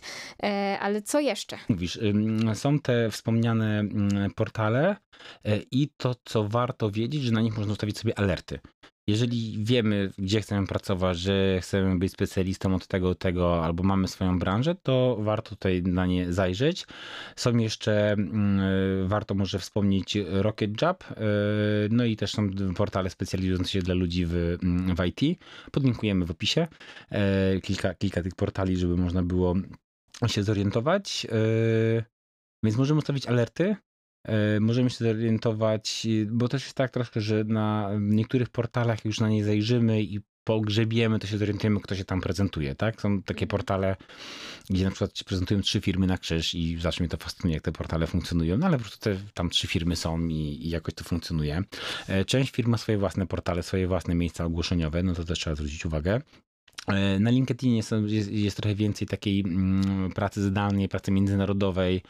[0.79, 1.57] ale co jeszcze?
[1.69, 1.99] Mówisz,
[2.53, 3.83] są te wspomniane
[4.35, 4.95] portale
[5.71, 8.59] i to, co warto wiedzieć, że na nich można ustawić sobie alerty.
[9.09, 14.39] Jeżeli wiemy, gdzie chcemy pracować, że chcemy być specjalistą od tego, tego, albo mamy swoją
[14.39, 16.87] branżę, to warto tutaj na nie zajrzeć.
[17.35, 21.15] Są jeszcze, mm, warto może wspomnieć Rocket Job, y,
[21.91, 25.39] no i też są portale specjalizujące się dla ludzi w, mm, w IT.
[25.71, 26.67] Podlinkujemy w opisie
[27.57, 29.55] y, kilka, kilka tych portali, żeby można było
[30.27, 31.27] się zorientować.
[31.31, 32.03] Y,
[32.63, 33.88] więc możemy ustawić alerty, E,
[34.59, 39.45] możemy się zorientować, bo też jest tak troszkę, że na niektórych portalach już na nie
[39.45, 43.01] zajrzymy i pogrzebiemy, to się zorientujemy, kto się tam prezentuje, tak?
[43.01, 43.47] Są takie mhm.
[43.47, 43.95] portale,
[44.69, 47.71] gdzie na przykład prezentują trzy firmy na krzyż i zawsze mnie to fascynuje, jak te
[47.71, 51.03] portale funkcjonują, no ale po prostu te, tam trzy firmy są i, i, jakoś to
[51.03, 51.63] funkcjonuje.
[52.07, 55.55] E, część firm ma swoje własne portale, swoje własne miejsca ogłoszeniowe, no to też trzeba
[55.55, 56.21] zwrócić uwagę.
[56.89, 62.01] E, na LinkedInie jest, jest, jest, trochę więcej takiej mm, pracy zdalnej, pracy międzynarodowej.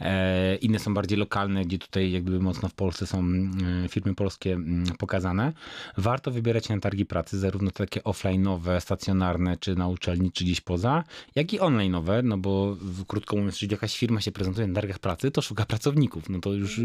[0.00, 4.52] E, inne są bardziej lokalne, gdzie tutaj jakby mocno w Polsce są mm, firmy polskie
[4.52, 5.52] mm, pokazane.
[5.96, 11.04] Warto wybierać na targi pracy, zarówno takie offline'owe, stacjonarne, czy na uczelni, czy gdzieś poza,
[11.34, 15.30] jak i online'owe, no bo krótko mówiąc, jeżeli jakaś firma się prezentuje na targach pracy,
[15.30, 16.28] to szuka pracowników.
[16.28, 16.80] No to już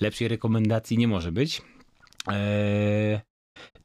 [0.00, 1.62] lepszej rekomendacji nie może być.
[2.26, 3.20] Eee,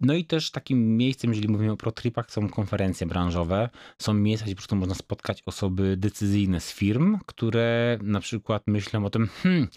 [0.02, 3.70] no i też takim miejscem, jeżeli mówimy o ProTripach, są konferencje branżowe.
[3.98, 9.06] Są miejsca, gdzie po prostu można spotkać osoby decyzyjne z firm, które na przykład myślą
[9.06, 9.68] o tym, hmm,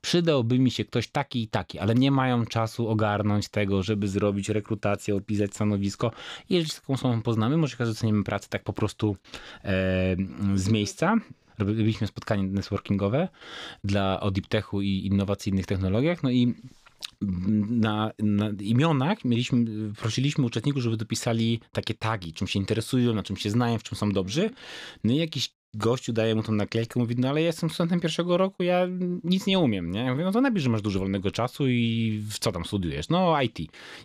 [0.00, 4.48] przydałby mi się ktoś taki i taki, ale nie mają czasu ogarnąć tego, żeby zrobić
[4.48, 6.10] rekrutację, opisać stanowisko.
[6.50, 9.16] Jeżeli z taką osobą poznamy, może że doceniemy pracę tak po prostu
[9.64, 10.16] e,
[10.54, 11.16] z miejsca.
[11.58, 13.28] Robiliśmy spotkanie networkingowe
[13.84, 16.54] dla o deep techu i innowacyjnych technologiach, no i
[17.20, 23.36] na, na, imionach mieliśmy, prosiliśmy uczestników, żeby dopisali takie tagi, czym się interesują, na czym
[23.36, 24.50] się znają, w czym są dobrzy.
[25.04, 28.36] No i jakiś gościu daje mu tą naklejkę, mówi, no ale ja jestem studentem pierwszego
[28.36, 28.86] roku, ja
[29.24, 30.00] nic nie umiem, nie?
[30.00, 33.08] Ja mówię, no to napisz, że masz dużo wolnego czasu i w co tam studiujesz?
[33.08, 33.58] No IT,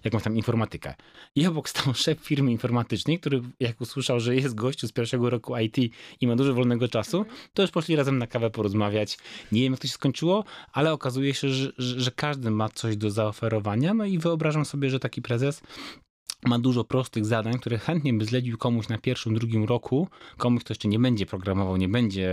[0.03, 0.95] jakąś tam informatykę.
[1.35, 5.57] I obok stał szef firmy informatycznej, który jak usłyszał, że jest gościu z pierwszego roku
[5.57, 5.77] IT
[6.21, 9.17] i ma dużo wolnego czasu, to już poszli razem na kawę porozmawiać.
[9.51, 12.97] Nie wiem, jak to się skończyło, ale okazuje się, że, że, że każdy ma coś
[12.97, 15.61] do zaoferowania, no i wyobrażam sobie, że taki prezes
[16.45, 20.71] ma dużo prostych zadań, które chętnie by zlecił komuś na pierwszym, drugim roku, komuś, kto
[20.71, 22.29] jeszcze nie będzie programował, nie będzie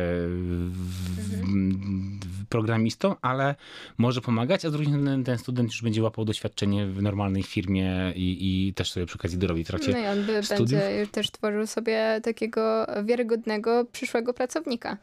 [2.49, 3.55] programistą, ale
[3.99, 8.12] może pomagać, a z drugiej strony ten student już będzie łapał doświadczenie w normalnej firmie
[8.16, 10.71] i, i też sobie przy okazji dorobi w trakcie No i on by studiów.
[10.71, 14.97] będzie też tworzył sobie takiego wiarygodnego przyszłego pracownika.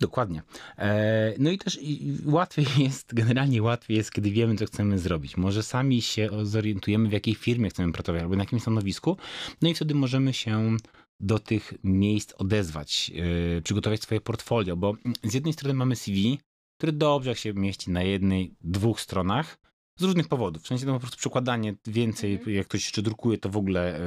[0.00, 0.42] Dokładnie.
[0.78, 1.78] E, no i też
[2.24, 5.36] łatwiej jest, generalnie łatwiej jest, kiedy wiemy, co chcemy zrobić.
[5.36, 9.16] Może sami się zorientujemy, w jakiej firmie chcemy pracować, albo na jakim stanowisku,
[9.62, 10.76] no i wtedy możemy się
[11.20, 13.12] do tych miejsc odezwać,
[13.56, 16.38] e, przygotować swoje portfolio, bo z jednej strony mamy CV,
[16.78, 19.58] który dobrze się mieści na jednej, dwóch stronach,
[19.98, 20.62] z różnych powodów.
[20.62, 22.56] W sensie to po prostu przekładanie więcej, mhm.
[22.56, 24.00] jak ktoś jeszcze drukuje, to w ogóle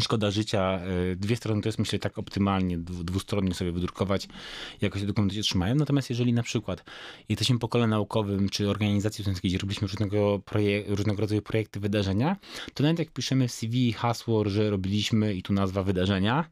[0.00, 0.80] szkoda życia.
[1.12, 4.28] E, dwie strony to jest myślę tak optymalnie, dwustronnie sobie wydrukować,
[4.80, 5.74] jakoś te dokumenty się trzymają.
[5.74, 6.84] Natomiast jeżeli na przykład
[7.28, 10.42] jesteśmy po kole naukowym czy organizacji studenckiej, gdzie robiliśmy różnego,
[10.86, 12.36] różnego rodzaju projekty, wydarzenia,
[12.74, 16.44] to nawet jak piszemy w CV hasło, że robiliśmy i tu nazwa wydarzenia,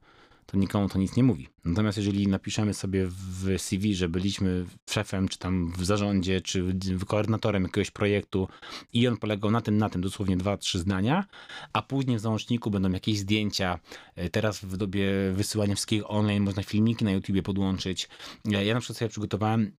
[0.46, 1.48] to nikomu to nic nie mówi.
[1.64, 6.76] Natomiast jeżeli napiszemy sobie w CV, że byliśmy szefem, czy tam w zarządzie, czy
[7.06, 8.48] koordynatorem jakiegoś projektu
[8.92, 11.24] i on polegał na tym, na tym, dosłownie dwa, trzy zdania,
[11.72, 13.78] a później w załączniku będą jakieś zdjęcia.
[14.16, 18.08] E, teraz w dobie wysyłania wszystkiego online można filmiki na YouTubie podłączyć.
[18.44, 19.72] Ja, ja na przykład sobie przygotowałem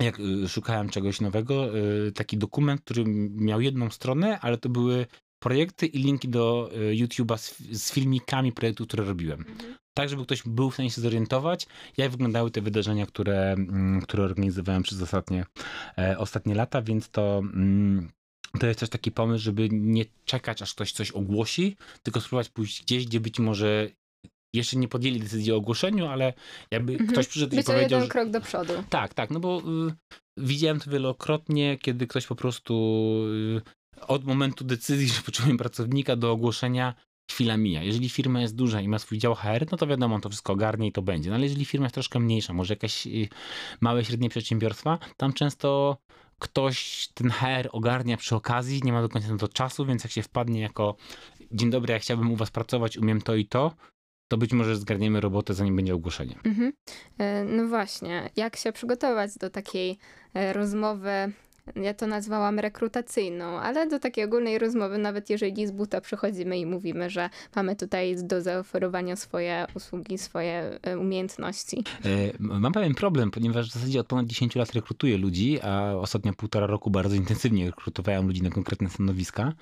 [0.00, 1.68] jak y, szukałem czegoś nowego,
[2.14, 5.06] taki dokument, który miał jedną stronę, ale to były
[5.46, 9.40] projekty i linki do y, YouTube'a z, z filmikami projektu, które robiłem.
[9.40, 9.74] Mhm.
[9.96, 14.24] Tak, żeby ktoś był w stanie się zorientować, jak wyglądały te wydarzenia, które, mm, które
[14.24, 15.44] organizowałem przez ostatnie,
[15.98, 17.38] e, ostatnie lata, więc to.
[17.38, 18.08] mm,
[18.60, 22.82] To jest też taki pomysł, żeby nie czekać, aż ktoś coś ogłosi, tylko spróbować pójść
[22.82, 23.88] gdzieś, gdzie być może
[24.54, 26.32] jeszcze nie podjęli decyzji o ogłoszeniu, ale
[26.70, 27.10] jakby Mhm.
[27.10, 28.72] ktoś przyszedł i Być o powiedział, jeden że, krok do przodu.
[28.90, 29.94] tak, tak, no bo y,
[30.36, 32.74] widziałem to wielokrotnie, kiedy ktoś po prostu
[33.58, 33.60] y,
[34.00, 36.94] od momentu decyzji, że potrzebujemy pracownika do ogłoszenia
[37.30, 37.82] chwila mija.
[37.82, 40.52] Jeżeli firma jest duża i ma swój dział HR, no to wiadomo, on to wszystko
[40.52, 41.30] ogarnie i to będzie.
[41.30, 43.28] No ale jeżeli firma jest troszkę mniejsza, może jakieś y,
[43.80, 45.96] małe, średnie przedsiębiorstwa, tam często
[46.38, 50.12] ktoś ten HR ogarnia przy okazji, nie ma do końca na to czasu, więc jak
[50.12, 50.96] się wpadnie jako
[51.52, 53.72] dzień dobry, ja chciałbym u was pracować, umiem to i to,
[54.28, 56.38] to być może zgarniemy robotę, zanim będzie ogłoszenie.
[56.44, 56.72] Mhm.
[57.18, 59.98] E, No właśnie, jak się przygotować do takiej
[60.34, 61.32] e, rozmowy,
[61.76, 66.66] ja to nazwałam rekrutacyjną, ale do takiej ogólnej rozmowy, nawet jeżeli z buta przychodzimy i
[66.66, 71.84] mówimy, że mamy tutaj do zaoferowania swoje usługi, swoje e, umiejętności.
[72.04, 76.32] E, Mam pewien problem, ponieważ w zasadzie od ponad 10 lat rekrutuję ludzi, a ostatnio
[76.32, 79.52] półtora roku bardzo intensywnie rekrutowałem ludzi na konkretne stanowiska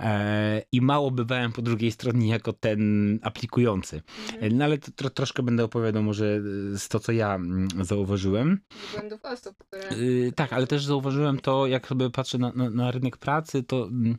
[0.00, 2.80] E, i mało bywałem po drugiej stronie jako ten
[3.22, 4.02] aplikujący.
[4.40, 6.40] E, No ale tro, troszkę będę opowiadał może
[6.76, 8.60] z to, co ja mm, zauważyłem.
[8.92, 10.02] Błędów osób, które...
[10.02, 13.86] Yy, tak, ale też zauważyłem to, jak sobie patrzę na, na, na rynek pracy, to
[13.86, 14.16] mm,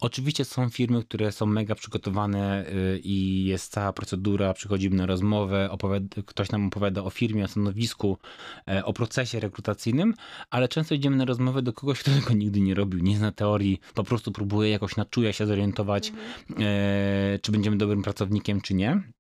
[0.00, 5.70] oczywiście są firmy, które są mega przygotowane yy, i jest cała procedura, przychodzimy na rozmowę,
[6.26, 8.18] ktoś nam opowiada o firmie, o stanowisku,
[8.68, 10.14] e, o procesie rekrutacyjnym,
[10.50, 13.80] ale często idziemy na rozmowę do kogoś, kto tego nigdy nie robił, nie zna teorii,
[13.94, 16.12] po prostu próbuje jakoś na czuje się zorientować,
[16.60, 19.15] e, czy będziemy dobrym pracownikiem, czy nie.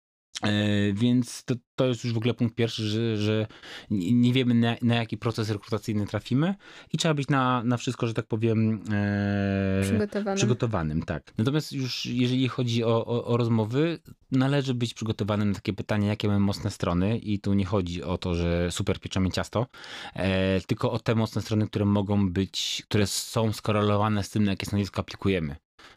[0.45, 3.47] E, Więc to, to jest już w ogóle punkt pierwszy, że, że
[3.89, 6.55] nie wiemy na, na jaki proces rekrutacyjny trafimy
[6.93, 10.35] i trzeba być na, na wszystko, że tak powiem, e, Przygotowane.
[10.35, 11.01] przygotowanym.
[11.03, 11.33] Tak.
[11.37, 13.99] Natomiast już jeżeli chodzi o, o, o rozmowy,
[14.31, 18.17] należy być przygotowanym na takie pytanie, jakie mamy mocne strony i tu nie chodzi o
[18.17, 19.67] to, że super pieczemy ciasto,
[20.13, 24.51] e, tylko o te mocne strony, które mogą być, które są skorelowane z tym, na
[24.51, 25.55] jakie stanowisko aplikujemy.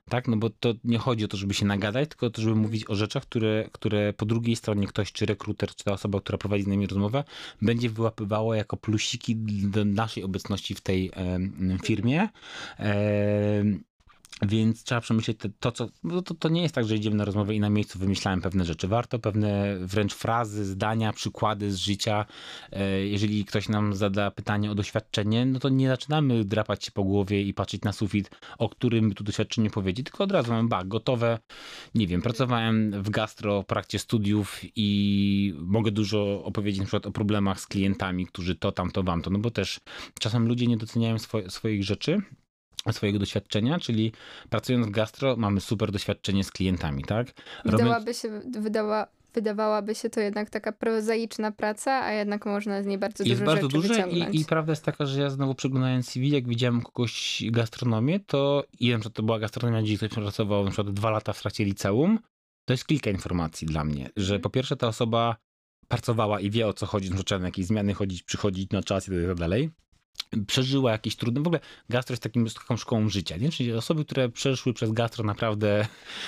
[0.09, 2.55] Tak, no bo to nie chodzi o to, żeby się nagadać, tylko o to, żeby
[2.55, 6.38] mówić o rzeczach, które, które po drugiej stronie ktoś, czy rekruter, czy ta osoba, która
[6.38, 7.24] prowadzi z nami rozmowę,
[7.62, 12.29] będzie wyłapywało jako plusiki do naszej obecności w tej em, firmie.
[12.79, 13.85] Em,
[14.43, 15.88] więc trzeba przemyśleć to, co.
[16.05, 18.64] No to, to nie jest tak, że idziemy na rozmowę i na miejscu wymyślałem pewne
[18.64, 18.88] rzeczy.
[18.88, 22.27] Warto pewne wręcz frazy, zdania, przykłady z życia.
[22.73, 27.05] E, Jeżeli ktoś nam zada pytanie o doświadczenie, no to nie zaczynamy drapać się po
[27.05, 30.85] głowie i patrzeć na sufit, o którym tu doświadczenie powiedzieć, tylko od razu mamy, ba,
[30.85, 31.38] gotowe.
[31.95, 37.12] Nie wiem, pracowałem w gastro w trakcie studiów i mogę dużo opowiedzieć na przykład o
[37.12, 39.81] problemach z klientami, którzy to, tamto, wam to, no bo też
[40.21, 42.23] czasem ludzie nie doceniają swo- swoich rzeczy
[42.93, 44.12] swojego doświadczenia, czyli
[44.51, 47.27] pracując w gastro mamy super doświadczenie z klientami, tak?
[47.64, 52.99] Wydałaby się, wydała, wydawałaby się to jednak taka prozaiczna praca, a jednak można z niej
[52.99, 56.09] bardzo jest dużo bardzo rzeczy duże i, i prawda jest taka, że ja znowu przeglądając
[56.09, 60.64] CV, jak widziałem kogoś gastronomię, to i wiem, że to była gastronomia, gdzie ktoś pracował
[60.64, 62.19] na przykład dwa lata w trakcie liceum,
[62.64, 64.41] to jest kilka informacji dla mnie, że Mhm.
[64.41, 65.37] po pierwsze ta osoba
[65.88, 69.09] pracowała i wie o co chodzi, że trzeba na jakieś zmiany chodzić, przychodzić na czas
[69.09, 69.71] i tak dalej.
[70.46, 73.50] Przeżyła jakieś trudne, w ogóle gastro jest takim, taką szkołą życia, nie?
[73.50, 75.87] Czyli osoby, które przeszły przez gastro naprawdę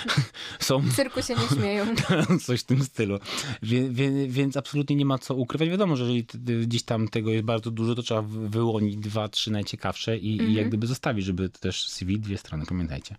[0.59, 1.85] są W cyrku się nie śmieją.
[2.45, 3.19] coś w tym stylu.
[3.63, 5.69] Wie, wie, więc absolutnie nie ma co ukrywać.
[5.69, 6.25] Wiadomo, że jeżeli
[6.67, 10.39] gdzieś tam tego jest bardzo dużo, to trzeba wy- wyłonić dwa, trzy najciekawsze i, i
[10.39, 10.51] Mhm.
[10.57, 13.15] jak gdyby zostawić, żeby to też CV dwie strony, pamiętajcie.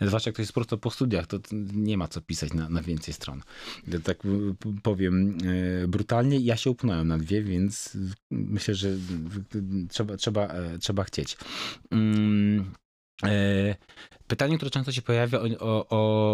[0.00, 1.38] Zwłaszcza jak to jest prosto po studiach, to
[1.74, 3.42] nie ma co pisać na, na więcej stron.
[4.04, 4.18] Tak
[4.82, 5.38] powiem
[5.84, 7.96] e, brutalnie, ja się upnąłem na dwie, więc
[8.30, 8.98] myślę, że y,
[10.16, 11.36] trzeba, trzeba, e, trzeba chcieć.
[11.90, 12.72] Mm,
[13.24, 13.74] e,
[14.30, 15.86] Pytanie, które często się pojawia o, o,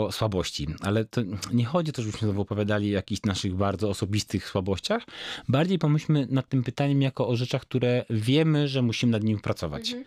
[0.07, 1.21] o słabości, ale to
[1.53, 5.03] nie chodzi to, żebyśmy znowu opowiadali o jakichś naszych bardzo osobistych słabościach.
[5.49, 9.89] Bardziej pomyślmy nad tym pytaniem jako o rzeczach, które wiemy, że musimy nad nim pracować.
[9.89, 10.05] Mhm.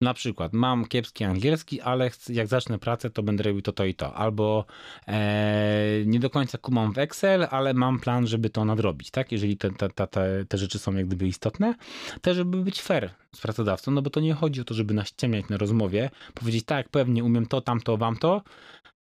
[0.00, 3.94] Na przykład, mam kiepski angielski, ale jak zacznę pracę, to będę robił to, to i
[3.94, 4.14] to.
[4.14, 4.64] Albo
[5.08, 9.32] e, nie do końca kumam w Excel, ale mam plan, żeby to nadrobić, tak?
[9.32, 11.74] Jeżeli te, te, te, te, te rzeczy są jak gdyby istotne,
[12.22, 15.12] też żeby być fair z pracodawcą, no bo to nie chodzi o to, żeby nas
[15.16, 18.42] ciemniać na rozmowie, powiedzieć tak, pewnie umiem to, tamto, wam to,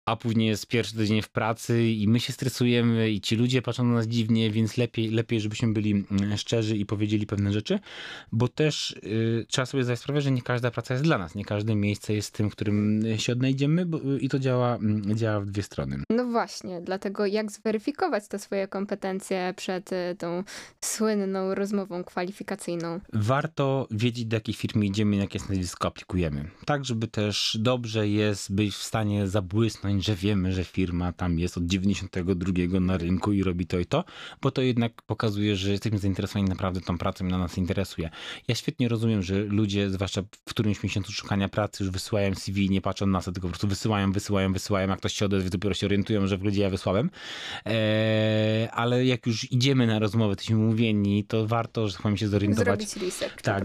[0.07, 3.85] a później jest pierwszy tydzień w pracy i my się stresujemy i ci ludzie patrzą
[3.85, 7.79] na nas dziwnie, więc lepiej, lepiej żebyśmy byli mm, szczerzy i powiedzieli pewne rzeczy,
[8.33, 11.45] bo też y, trzeba sobie zdać sprawę, że nie każda praca jest dla nas, nie
[11.45, 15.47] każde miejsce jest tym, w którym się odnajdziemy bo, i to działa, mm, działa w
[15.47, 16.03] dwie strony.
[16.11, 20.45] No właśnie, dlatego jak zweryfikować te swoje kompetencje przed y, tą
[20.81, 23.01] słynną rozmową kwalifikacyjną?
[23.13, 26.51] Warto wiedzieć, do jakiej firmy idziemy, jakie stanowisko aplikujemy.
[26.67, 31.57] Tak, żeby też dobrze jest być w stanie zabłysnąć, że wiemy, że firma tam jest
[31.57, 34.05] od 92 na rynku i robi to i to,
[34.43, 38.11] bo to jednak pokazuje, że jesteśmy zainteresowani naprawdę tą pracą i na nas interesuje.
[38.49, 42.81] Ja świetnie rozumiem, że ludzie, zwłaszcza w którymś miesiącu szukania pracy, już wysyłają CV, nie
[42.81, 44.89] patrzą na to, tylko po prostu wysyłają, wysyłają, wysyłają.
[44.89, 47.11] Jak ktoś się odezwie, dopiero się orientują, że w ludzie ja wysłałem.
[47.65, 52.29] Eee, ale jak już idziemy na rozmowę, jesteśmy mówieni, to warto, że tak powiem, się
[52.29, 52.89] zorientować.
[52.89, 53.65] Zrobić research tak,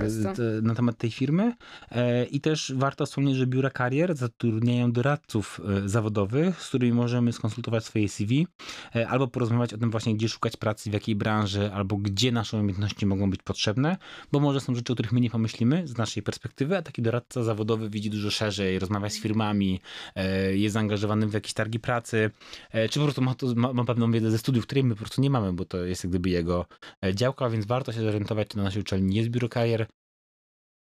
[0.62, 1.56] na temat tej firmy.
[1.92, 5.90] Eee, I też warto wspomnieć, że biura karier zatrudniają doradców e,
[6.22, 8.48] zawodowych, z którymi możemy skonsultować swoje CV
[8.96, 12.58] e, albo porozmawiać o tym właśnie, gdzie szukać pracy, w jakiej branży, albo gdzie nasze
[12.58, 13.98] umiejętności mogą być potrzebne,
[14.32, 17.44] bo może są rzeczy, o których my nie pomyślimy z naszej perspektywy, a taki doradca
[17.44, 19.82] zawodowy widzi dużo szerzej, rozmawia z firmami,
[20.16, 22.32] e, jest zaangażowany w jakieś targi pracy,
[22.90, 25.22] czy po prostu ma, to, ma, ma pewną wiedzę ze studiów, której my po prostu
[25.22, 26.66] nie mamy, bo to jest jak gdyby jego
[27.14, 29.88] działka, więc warto się zorientować, czy na naszej uczelni jest biuro karier,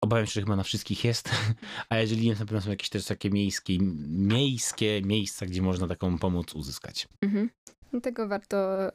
[0.01, 1.29] Obawiam się, że chyba na wszystkich jest,
[1.89, 6.17] a jeżeli nie, na pewno są jakieś też takie miejskie, miejskie miejsca, gdzie można taką
[6.17, 7.07] pomoc uzyskać.
[7.21, 7.49] Mhm.
[7.91, 8.91] Dlatego warto e,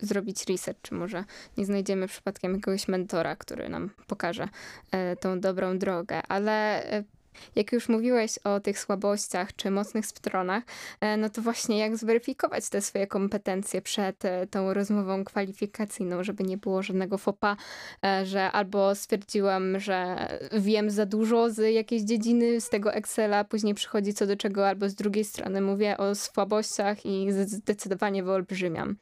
[0.00, 1.24] zrobić research, czy może
[1.56, 4.48] nie znajdziemy przypadkiem jakiegoś mentora, który nam pokaże
[4.90, 7.04] e, tą dobrą drogę, ale e,
[7.56, 10.64] jak już mówiłeś o tych słabościach czy mocnych stronach,
[11.00, 16.44] e, no to właśnie jak zweryfikować te swoje kompetencje przed e, tą rozmową kwalifikacyjną, żeby
[16.44, 17.56] nie było żadnego fopa,
[18.04, 23.74] e, że albo stwierdziłam, że wiem za dużo z jakiejś dziedziny, z tego Excela, później
[23.74, 28.96] przychodzi co do czego, albo z drugiej strony mówię o słabościach i zdecydowanie wyolbrzymiam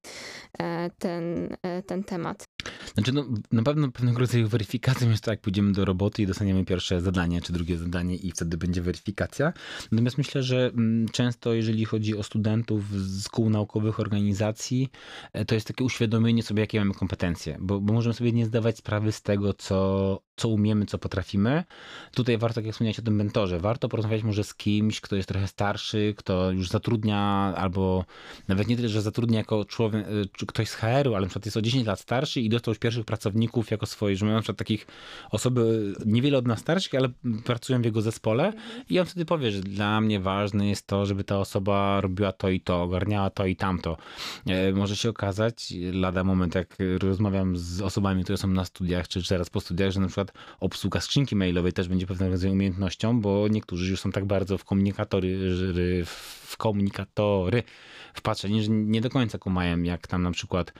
[0.99, 2.56] ten, ten temat.
[2.95, 6.65] Znaczy, no, na pewno pewnego rodzaju weryfikacją jest to, jak pójdziemy do roboty i dostaniemy
[6.65, 9.53] pierwsze zadanie, czy drugie zadanie i wtedy będzie weryfikacja.
[9.93, 14.91] Natomiast myślę, że mm, często, jeżeli chodzi o studentów z kół naukowych, organizacji,
[15.33, 18.79] e, to jest takie uświadomienie sobie, jakie mamy kompetencje, bo, bo możemy sobie nie zdawać
[18.79, 21.65] sprawy z tego, co, co umiemy, co potrafimy.
[22.15, 25.49] Tutaj warto, jak wspomniałeś o tym mentorze, warto porozmawiać może z kimś, kto jest trochę
[25.49, 27.19] starszy, kto już zatrudnia,
[27.57, 28.05] albo
[28.49, 30.07] nawet nie tyle, że zatrudnia jako człowiek,
[30.47, 33.05] ktoś z HR-u, ale na przykład jest o 10 lat starszy i dostał już pierwszych
[33.05, 34.87] pracowników jako swoje, że mamy na przykład takich
[35.31, 37.09] osoby niewiele od nas starszych, ale
[37.45, 38.53] pracują w jego zespole
[38.91, 42.49] i on wtedy powie, że dla mnie ważne jest to, żeby ta osoba robiła to
[42.49, 43.97] i to, ogarniała to i tamto.
[44.47, 49.29] E, może się okazać, lada moment, jak rozmawiam z osobami, które są na studiach, czy
[49.29, 50.26] teraz po studiach, że na przykład
[50.61, 54.65] obsługa skrzynki mailowej też będzie pewnego rodzaju umiejętnością, bo niektórzy już są tak bardzo w
[54.65, 57.63] komunikatory, w komunikatory
[58.17, 60.73] wpatrzeni, że nie do końca kumają, jak tam na przykład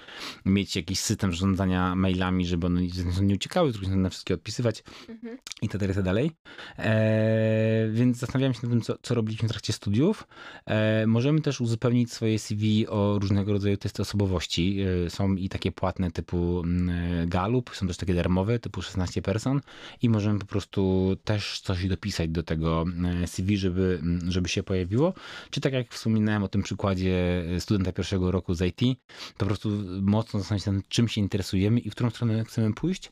[0.45, 2.81] mieć jakiś system zarządzania mailami, żeby one
[3.23, 5.39] nie uciekały, z na wszystkie odpisywać mhm.
[5.63, 6.31] i tak dalej, tak dalej.
[6.79, 10.27] E, więc zastanawiałem się nad tym, co, co robiliśmy w trakcie studiów.
[10.67, 14.81] E, możemy też uzupełnić swoje CV o różnego rodzaju testy osobowości.
[15.07, 19.61] E, są i takie płatne typu mm, Galup, są też takie darmowe typu 16 person
[20.03, 22.85] i możemy po prostu też coś dopisać do tego
[23.23, 25.15] e, CV, żeby, mm, żeby się pojawiło.
[25.51, 28.99] Czy tak jak wspominałem o tym przykładzie studenta pierwszego roku z IT,
[29.39, 29.71] po prostu
[30.03, 33.11] mocno zastanowić się czym się interesujemy i w którą stronę chcemy pójść.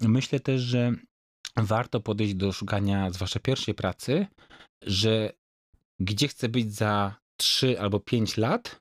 [0.00, 0.92] Myślę też, że
[1.56, 4.26] warto podejść do szukania, zwłaszcza pierwszej pracy,
[4.82, 5.32] że
[6.00, 8.80] gdzie chcę być za 3 albo 5 lat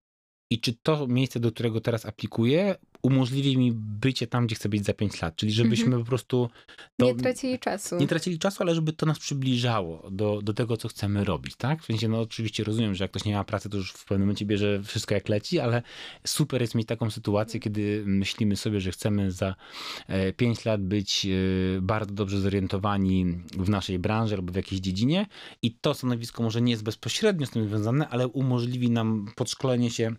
[0.51, 4.85] i czy to miejsce, do którego teraz aplikuję, umożliwi mi bycie tam, gdzie chcę być
[4.85, 5.35] za 5 lat.
[5.35, 6.03] Czyli żebyśmy mm -hmm.
[6.03, 6.49] po prostu.
[6.97, 7.95] To, nie tracili czasu.
[7.97, 11.81] Nie tracili czasu, ale żeby to nas przybliżało do, do tego, co chcemy robić, tak?
[11.81, 14.27] W sensie, no oczywiście rozumiem, że jak ktoś nie ma pracy, to już w pewnym
[14.27, 15.81] momencie bierze wszystko jak leci, ale
[16.27, 19.55] super jest mieć taką sytuację, kiedy myślimy sobie, że chcemy za
[20.37, 23.25] 5 e, lat być e, bardzo dobrze zorientowani
[23.57, 25.25] w naszej branży albo w jakiejś dziedzinie
[25.61, 30.15] i to stanowisko może nie jest bezpośrednio z tym związane, ale umożliwi nam podszkolenie się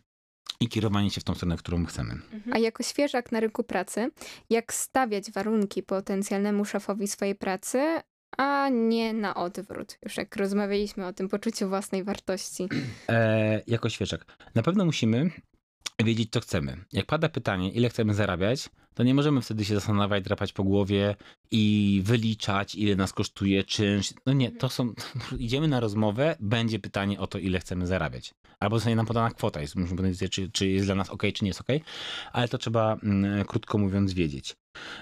[0.60, 2.12] i kierowanie się w tą stronę, którą chcemy.
[2.12, 2.52] Mhm.
[2.52, 4.10] A jako świeżak na rynku pracy,
[4.50, 8.00] jak stawiać warunki potencjalnemu szefowi swojej pracy,
[8.38, 9.98] a nie na odwrót.
[10.02, 12.68] Już jak rozmawialiśmy o tym poczuciu własnej wartości.
[13.08, 14.26] E, jako świeżak.
[14.54, 15.30] Na pewno musimy
[16.04, 16.84] wiedzieć, co chcemy.
[16.92, 21.16] Jak pada pytanie, ile chcemy zarabiać, to nie możemy wtedy się zastanawiać, drapać po głowie
[21.50, 24.14] i wyliczać, ile nas kosztuje czynsz.
[24.26, 24.92] No nie, to są.
[25.38, 28.34] Idziemy na rozmowę, będzie pytanie o to, ile chcemy zarabiać.
[28.60, 31.44] Albo zostanie nam podana kwota, jest, musimy powiedzieć, czy, czy jest dla nas ok, czy
[31.44, 31.68] nie jest ok,
[32.32, 34.56] ale to trzeba, mm, krótko mówiąc, wiedzieć.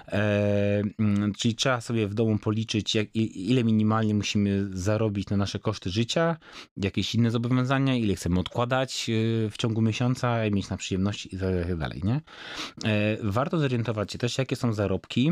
[0.07, 5.59] E, mm, czyli trzeba sobie w domu policzyć, jak, ile minimalnie musimy zarobić na nasze
[5.59, 6.37] koszty życia,
[6.77, 11.77] jakieś inne zobowiązania, ile chcemy odkładać e, w ciągu miesiąca, mieć na przyjemności i tak
[11.77, 12.01] dalej.
[12.03, 12.21] Nie?
[12.85, 15.31] E, warto zorientować się też, jakie są zarobki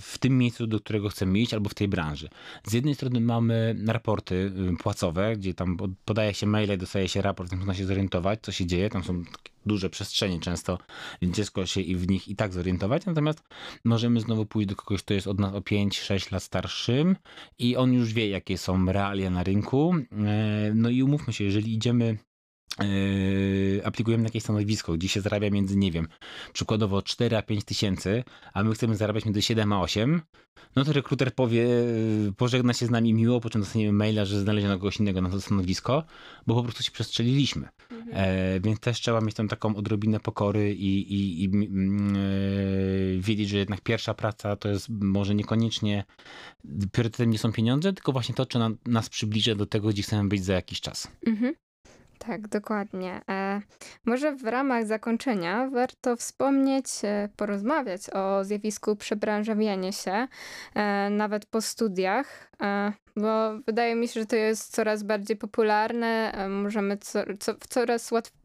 [0.00, 2.28] w tym miejscu, do którego chcemy iść, albo w tej branży.
[2.64, 7.74] Z jednej strony mamy raporty płacowe, gdzie tam podaje się maile, dostaje się raport, można
[7.74, 8.90] się zorientować, co się dzieje.
[8.90, 9.24] Tam są
[9.66, 10.78] duże przestrzenie często,
[11.22, 13.06] więc ciężko się i w nich i tak zorientować.
[13.06, 13.42] Natomiast
[13.84, 17.16] możemy znowu pójść do kogoś, kto jest od nas o 5-6 lat starszym
[17.58, 19.94] i on już wie, jakie są realia na rynku.
[20.26, 22.18] E, no i umówmy się, jeżeli idziemy
[22.82, 26.08] Yy, aplikujemy na jakieś stanowisko, gdzie się zarabia między, nie wiem,
[26.52, 30.22] przykładowo 4 a 5 tysięcy, a my chcemy zarabiać między 7 a 8,
[30.76, 34.40] no to rekruter powie, yy, pożegna się z nami miło, po czym dostaniemy maila, że
[34.40, 36.04] znaleziono kogoś innego na to stanowisko,
[36.46, 37.68] bo po prostu się przestrzeliliśmy.
[37.90, 38.10] Mhm.
[38.12, 41.50] E, więc też trzeba mieć tam taką odrobinę pokory i, i, i e,
[43.18, 46.04] wiedzieć, że jednak pierwsza praca to jest może niekoniecznie
[46.92, 50.28] priorytetem nie są pieniądze, tylko właśnie to, czy na, nas przybliża do tego, gdzie chcemy
[50.28, 51.08] być za jakiś czas.
[51.26, 51.54] Mhm.
[52.26, 53.20] Tak, dokładnie.
[53.30, 53.60] E,
[54.04, 60.28] może w ramach zakończenia warto wspomnieć, e, porozmawiać o zjawisku przebranżawiania się,
[60.74, 66.32] e, nawet po studiach, e, bo wydaje mi się, że to jest coraz bardziej popularne.
[66.32, 68.43] E, możemy co, co, w coraz łatwiej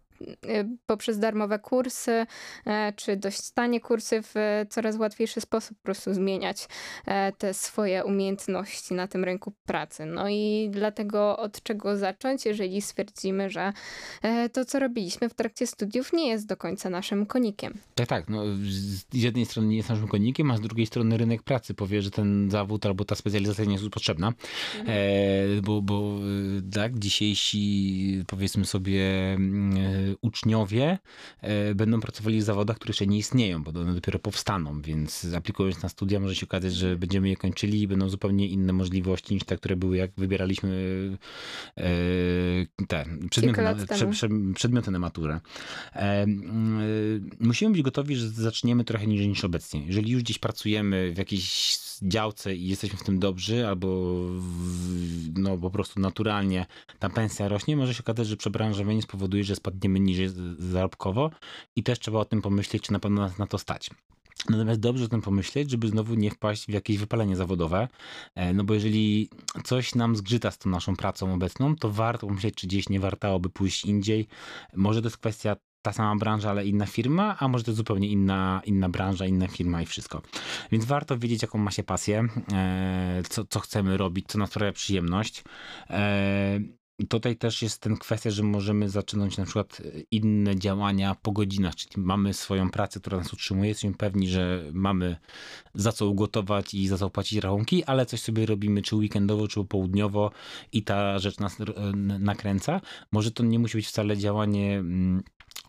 [0.86, 2.26] poprzez darmowe kursy,
[2.66, 4.34] e, czy dość tanie kursy w
[4.70, 6.68] coraz łatwiejszy sposób po prostu zmieniać
[7.06, 10.06] e, te swoje umiejętności na tym rynku pracy.
[10.06, 13.74] No i dlatego od czego zacząć, jeżeli stwierdzimy, że
[14.22, 17.74] e, to, co robiliśmy w trakcie studiów, nie jest do końca naszym konikiem.
[17.96, 18.30] Tak, tak.
[18.30, 22.02] No, z jednej strony nie jest naszym konikiem, a z drugiej strony rynek pracy powie,
[22.02, 24.34] że ten zawód albo ta specjalizacja nie jest potrzebna.
[24.80, 24.98] Mhm.
[24.98, 26.20] E, bo, bo
[26.74, 31.00] tak, dzisiejsi powiedzmy sobie mm, uczniowie
[31.42, 35.84] e, będą pracowali w zawodach, które jeszcze nie istnieją, bo one dopiero powstaną, więc aplikując
[35.84, 39.44] na studia może się okazać, że będziemy je kończyli i będą zupełnie inne możliwości niż
[39.44, 40.70] te, które były jak wybieraliśmy
[41.78, 41.84] e,
[42.88, 43.76] te przedmioty na,
[44.54, 45.40] przedmioty na maturę.
[45.96, 46.26] E,
[47.40, 49.86] musimy być gotowi, że zaczniemy trochę niżej niż obecnie.
[49.86, 53.88] Jeżeli już gdzieś pracujemy w jakiejś działce i jesteśmy w tym dobrzy, albo
[54.38, 56.66] w, no po prostu naturalnie
[57.00, 61.32] ta pensja rośnie, może się okazać, że przebranżowienie spowoduje, że spadniemy niżej zarobkowo
[61.76, 63.90] i też trzeba o tym pomyśleć, czy na pewno nas na to stać.
[64.50, 67.88] Natomiast dobrze o tym pomyśleć, żeby znowu nie wpaść w jakieś wypalenie zawodowe,
[68.36, 69.30] e, no bo jeżeli
[69.64, 73.50] coś nam zgrzyta z tą naszą pracą obecną, to warto pomyśleć, czy gdzieś nie wartałoby
[73.50, 74.28] pójść indziej.
[74.76, 78.62] Może to jest kwestia ta sama branża, ale inna firma, a może to zupełnie inna,
[78.66, 80.22] inna branża, inna firma i wszystko.
[80.72, 84.72] Więc warto wiedzieć, jaką ma się pasję, e, co, co chcemy robić, co nas sprawia
[84.72, 85.44] przyjemność.
[87.00, 89.82] E, tutaj też jest ten kwestia, że możemy zaczynać na przykład
[90.12, 95.18] inne działania po godzinach, czyli mamy swoją pracę, która nas utrzymuje, jesteśmy pewni, że mamy
[95.74, 99.64] za co ugotować i za co płacić rachunki, ale coś sobie robimy czy weekendowo, czy
[99.64, 100.32] południowo
[100.72, 101.58] i ta rzecz nas
[102.20, 102.82] nakręca.
[103.12, 105.24] Może to nie musi być wcale działanie mm,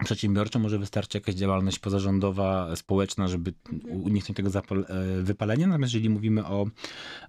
[0.04, 3.52] przedsiębiorczo może wystarczy jakaś działalność pozarządowa, społeczna, żeby
[3.88, 5.66] uniknąć tego e, wypalenia.
[5.66, 6.66] Natomiast jeżeli mówimy o,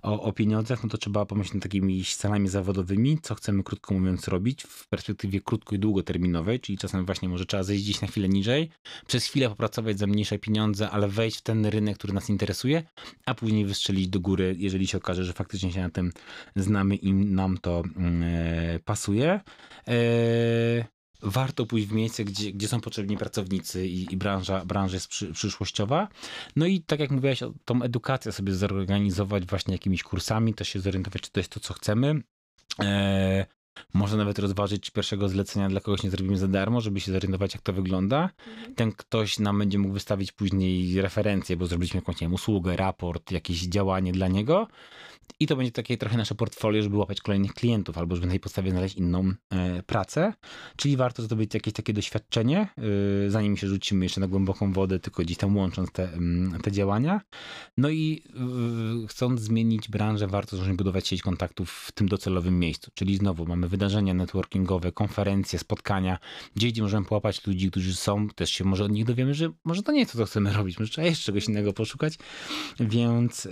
[0.02, 4.28] o, o pieniądzach, no to trzeba pomyśleć nad takimi celami zawodowymi, co chcemy krótko mówiąc
[4.28, 8.70] robić w perspektywie krótko i długoterminowej, czyli czasem właśnie może trzeba zejść na chwilę niżej,
[9.08, 12.84] przez chwilę popracować za mniejsze pieniądze, ale wejść w ten rynek, który nas interesuje,
[13.26, 16.12] a później wystrzelić do góry, jeżeli się okaże, że faktycznie się na tym
[16.56, 17.84] znamy i nam to
[18.24, 19.40] e, pasuje.
[19.88, 25.08] E, warto pójść w miejsce, gdzie, gdzie są potrzebni pracownicy i, i branża, branża jest
[25.08, 26.08] przy, przyszłościowa.
[26.56, 31.22] No i tak jak mówiłaś, tą edukację sobie zorganizować właśnie jakimiś kursami, to się zorientować,
[31.22, 32.22] czy to jest to, co chcemy.
[32.80, 33.46] Eee,
[33.94, 37.54] można nawet rozważyć, czy pierwszego zlecenia dla kogoś nie zrobimy za darmo, żeby się zorientować,
[37.54, 38.30] jak to wygląda.
[38.48, 38.76] Mhm.
[38.76, 43.32] Ten ktoś nam będzie mógł wystawić później referencje, bo zrobiliśmy jakąś nie wiem, usługę, raport,
[43.32, 44.68] jakieś działanie dla niego.
[45.40, 48.40] I to będzie takie trochę nasze portfolio, żeby łapać kolejnych klientów, albo żeby na tej
[48.40, 50.34] podstawie znaleźć inną e, pracę.
[50.76, 52.68] Czyli warto zdobyć jakieś takie doświadczenie,
[53.28, 56.10] e, zanim się rzucimy jeszcze na głęboką wodę, tylko gdzieś tam łącząc te,
[56.64, 57.22] te działania.
[57.78, 58.24] No i
[59.04, 62.92] e, chcąc zmienić branżę, warto zacząć budować sieć kontaktów w tym docelowym miejscu.
[62.94, 66.20] Czyli znowu mamy wydarzenia networkingowe, konferencje, spotkania,
[66.56, 69.84] gdzie, gdzie możemy połapać ludzi, którzy są, też się może od nich dowiemy, że może
[69.84, 72.18] to nie jest to, co chcemy robić, może trzeba jeszcze czegoś innego poszukać.
[72.80, 73.48] Więc...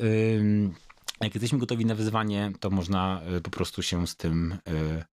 [1.26, 5.06] jak jesteśmy gotowi na wyzwanie, to można e, po prostu się z tym e,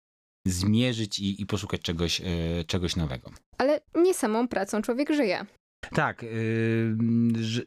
[0.47, 2.25] zmierzyć i, i poszukać czegoś, e,
[2.67, 3.31] czegoś nowego.
[3.59, 5.47] Ale nie samą pracą człowiek żyje.
[5.93, 6.25] Tak,
[7.41, 7.63] że,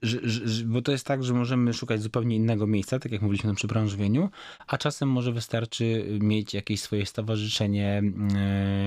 [0.65, 4.29] bo to jest tak, że możemy szukać zupełnie innego miejsca, tak jak mówiliśmy przy branżowieniu,
[4.67, 8.01] a czasem może wystarczy mieć jakieś swoje stowarzyszenie,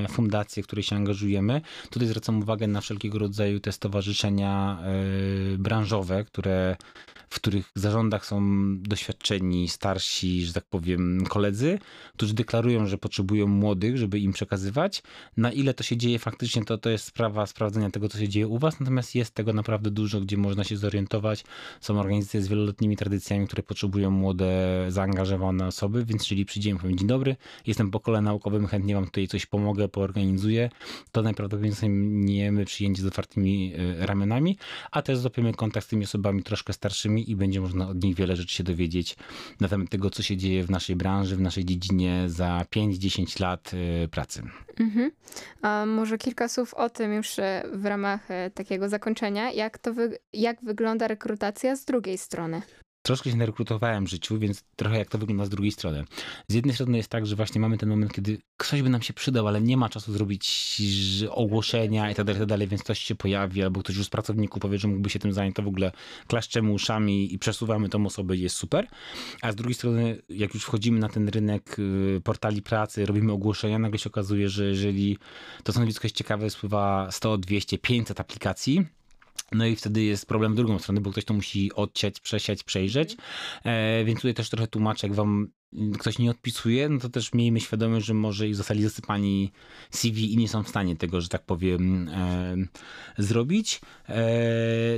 [0.02, 1.60] yy, fundację, w której się angażujemy.
[1.90, 4.82] Tutaj zwracam uwagę na wszelkiego rodzaju te stowarzyszenia
[5.50, 6.76] yy, branżowe, które
[7.32, 8.42] w których zarządach są
[8.78, 11.78] doświadczeni, starsi, że tak powiem, koledzy,
[12.16, 15.02] którzy deklarują, że potrzebują młodych, żeby im przekazywać.
[15.36, 18.48] Na ile to się dzieje faktycznie, to, to jest sprawa sprawdzenia tego, co się dzieje
[18.48, 21.44] u was, natomiast jest tego naprawdę dużo, gdzie można się zorientować.
[21.80, 27.08] Są organizacje z wieloletnimi tradycjami, które potrzebują młode, zaangażowane osoby, więc jeżeli przyjdziemy, powiem dzień
[27.08, 30.70] dobry, jestem po kole naukowym, chętnie wam tutaj coś pomogę, poorganizuję,
[31.12, 34.58] to najprawdopodobniej my przyjęcie z otwartymi e, ramionami,
[34.90, 38.36] a też złapiemy kontakt z tymi osobami troszkę starszymi i będzie można od nich wiele
[38.36, 39.16] rzeczy się dowiedzieć
[39.60, 43.70] na temat tego, co się dzieje w naszej branży, w naszej dziedzinie za 5-10 lat
[44.04, 44.42] y, pracy.
[44.80, 45.10] Mhm.
[45.62, 49.01] A może kilka słów o tym już e, w ramach e, takiego zakończenia.
[49.52, 52.62] Jak, to wy, jak wygląda rekrutacja z drugiej strony?
[53.02, 56.04] Troszkę się narekrutowałem w życiu, więc trochę jak to wygląda z drugiej strony.
[56.48, 59.12] Z jednej strony jest tak, że właśnie mamy ten moment, kiedy ktoś by nam się
[59.12, 60.82] przydał, ale nie ma czasu zrobić
[61.30, 64.78] ogłoszenia i tak dalej, tak więc ktoś się pojawi, albo ktoś już z pracowników powie,
[64.78, 65.92] że mógłby się tym zająć, to w ogóle
[66.26, 68.86] klaszczemy uszami i przesuwamy tą osobę jest super.
[69.42, 73.78] A z drugiej strony, jak już wchodzimy na ten rynek y, portali pracy, robimy ogłoszenia,
[73.78, 75.18] nagle się okazuje, że jeżeli
[75.62, 78.86] to stanowisko jest ciekawe, spływa 100, 200, 500 aplikacji,
[79.54, 83.16] no i wtedy jest problem w drugą stronę, bo ktoś to musi odciąć, przesiać, przejrzeć.
[83.64, 85.48] E, więc tutaj też trochę tłumaczę, jak wam
[85.98, 89.52] ktoś nie odpisuje, no to też miejmy świadomość, że może i zostali zasypani
[89.90, 92.56] CV i nie są w stanie tego, że tak powiem, e,
[93.18, 93.80] zrobić.
[94.08, 94.24] E,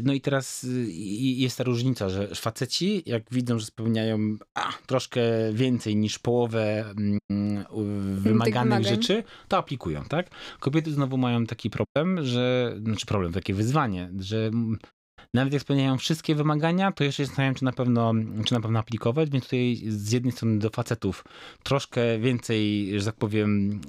[0.03, 0.67] no i teraz
[1.19, 4.19] jest ta różnica, że faceci, jak widzą, że spełniają
[4.55, 5.23] a, troszkę
[5.53, 6.95] więcej niż połowę
[7.31, 7.65] mm,
[8.17, 10.31] wymaganych rzeczy, to aplikują, tak?
[10.61, 14.51] Kobiety znowu mają taki problem, że, znaczy problem, takie wyzwanie, że
[15.35, 18.13] nawet jak spełniają wszystkie wymagania, to jeszcze się zastanawiam, czy na pewno,
[18.45, 21.25] czy na pewno aplikować, więc tutaj z jednej strony do facetów
[21.63, 23.81] troszkę więcej, że tak powiem,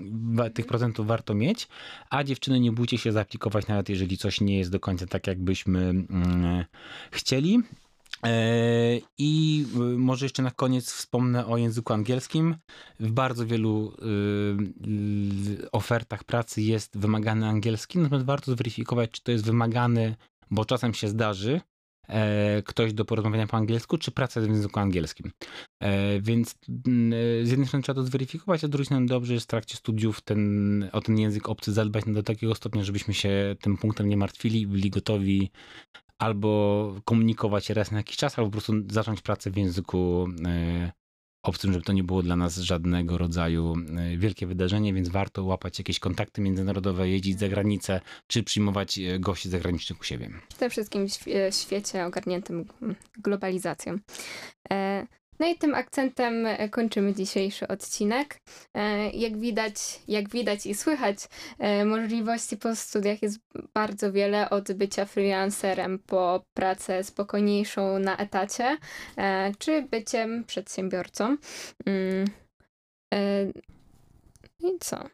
[0.53, 1.67] tych procentów warto mieć,
[2.09, 5.79] a dziewczyny nie bójcie się zaaplikować, nawet jeżeli coś nie jest do końca tak, jakbyśmy
[5.79, 6.65] mm,
[7.11, 7.63] chcieli.
[8.23, 12.55] E, I y, może jeszcze na koniec wspomnę o języku angielskim.
[12.99, 13.93] W bardzo wielu
[15.57, 20.15] y, ofertach pracy jest wymagany angielski, natomiast warto zweryfikować, czy to jest wymagany
[20.51, 21.61] bo czasem się zdarzy
[22.07, 25.31] e, ktoś do porozmawiania po angielsku, czy praca w języku angielskim.
[25.79, 26.55] E, więc
[26.87, 27.13] mm,
[27.45, 30.21] z jednej strony trzeba to zweryfikować, a z drugiej strony dobrze jest w trakcie studiów
[30.21, 34.67] ten, o ten język obcy zadbać do takiego stopnia, żebyśmy się tym punktem nie martwili,
[34.67, 35.51] byli gotowi
[36.19, 40.91] albo komunikować raz na jakiś czas, albo po prostu zacząć pracę w języku e,
[41.45, 45.79] obcym, żeby to nie było dla nas żadnego rodzaju e, wielkie wydarzenie, więc warto łapać
[45.79, 50.29] jakieś kontakty międzynarodowe, jeździć za granicę, czy przyjmować e, gości zagranicznych u siebie.
[50.49, 51.07] Przede wszystkim
[51.51, 52.65] w świecie ogarniętym
[53.17, 53.99] globalizacją.
[55.39, 58.39] No i tym akcentem e, kończymy dzisiejszy odcinek.
[58.73, 59.73] E, jak widać,
[60.07, 61.17] jak widać i słychać,
[61.59, 63.39] e, możliwości po studiach jest
[63.73, 68.77] bardzo wiele, od bycia freelancerem po pracę spokojniejszą na etacie,
[69.59, 71.37] czy byciem przedsiębiorcą.
[74.59, 75.09] I co?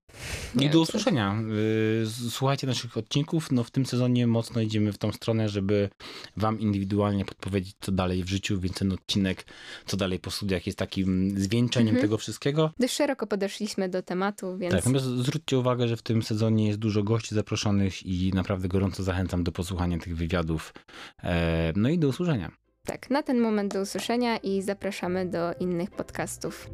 [0.59, 1.35] I do usłyszenia.
[2.03, 3.51] Y, słuchajcie naszych odcinków.
[3.51, 5.89] No w tym sezonie mocno idziemy w tą stronę, żeby
[6.37, 9.45] wam indywidualnie podpowiedzieć, co dalej w życiu, więc ten odcinek,
[9.85, 12.01] co dalej po studiach jest takim zwieńczeniem mhm.
[12.01, 12.71] tego wszystkiego.
[12.79, 14.73] Dość szeroko podeszliśmy do tematu, więc...
[14.73, 19.03] Tak, natomiast zwróćcie uwagę, że w tym sezonie jest dużo gości zaproszonych i naprawdę gorąco
[19.03, 20.73] zachęcam do posłuchania tych wywiadów.
[21.23, 22.51] E, no i do usłyszenia.
[22.85, 26.69] Tak, na ten moment do usłyszenia i zapraszamy do innych podcastów.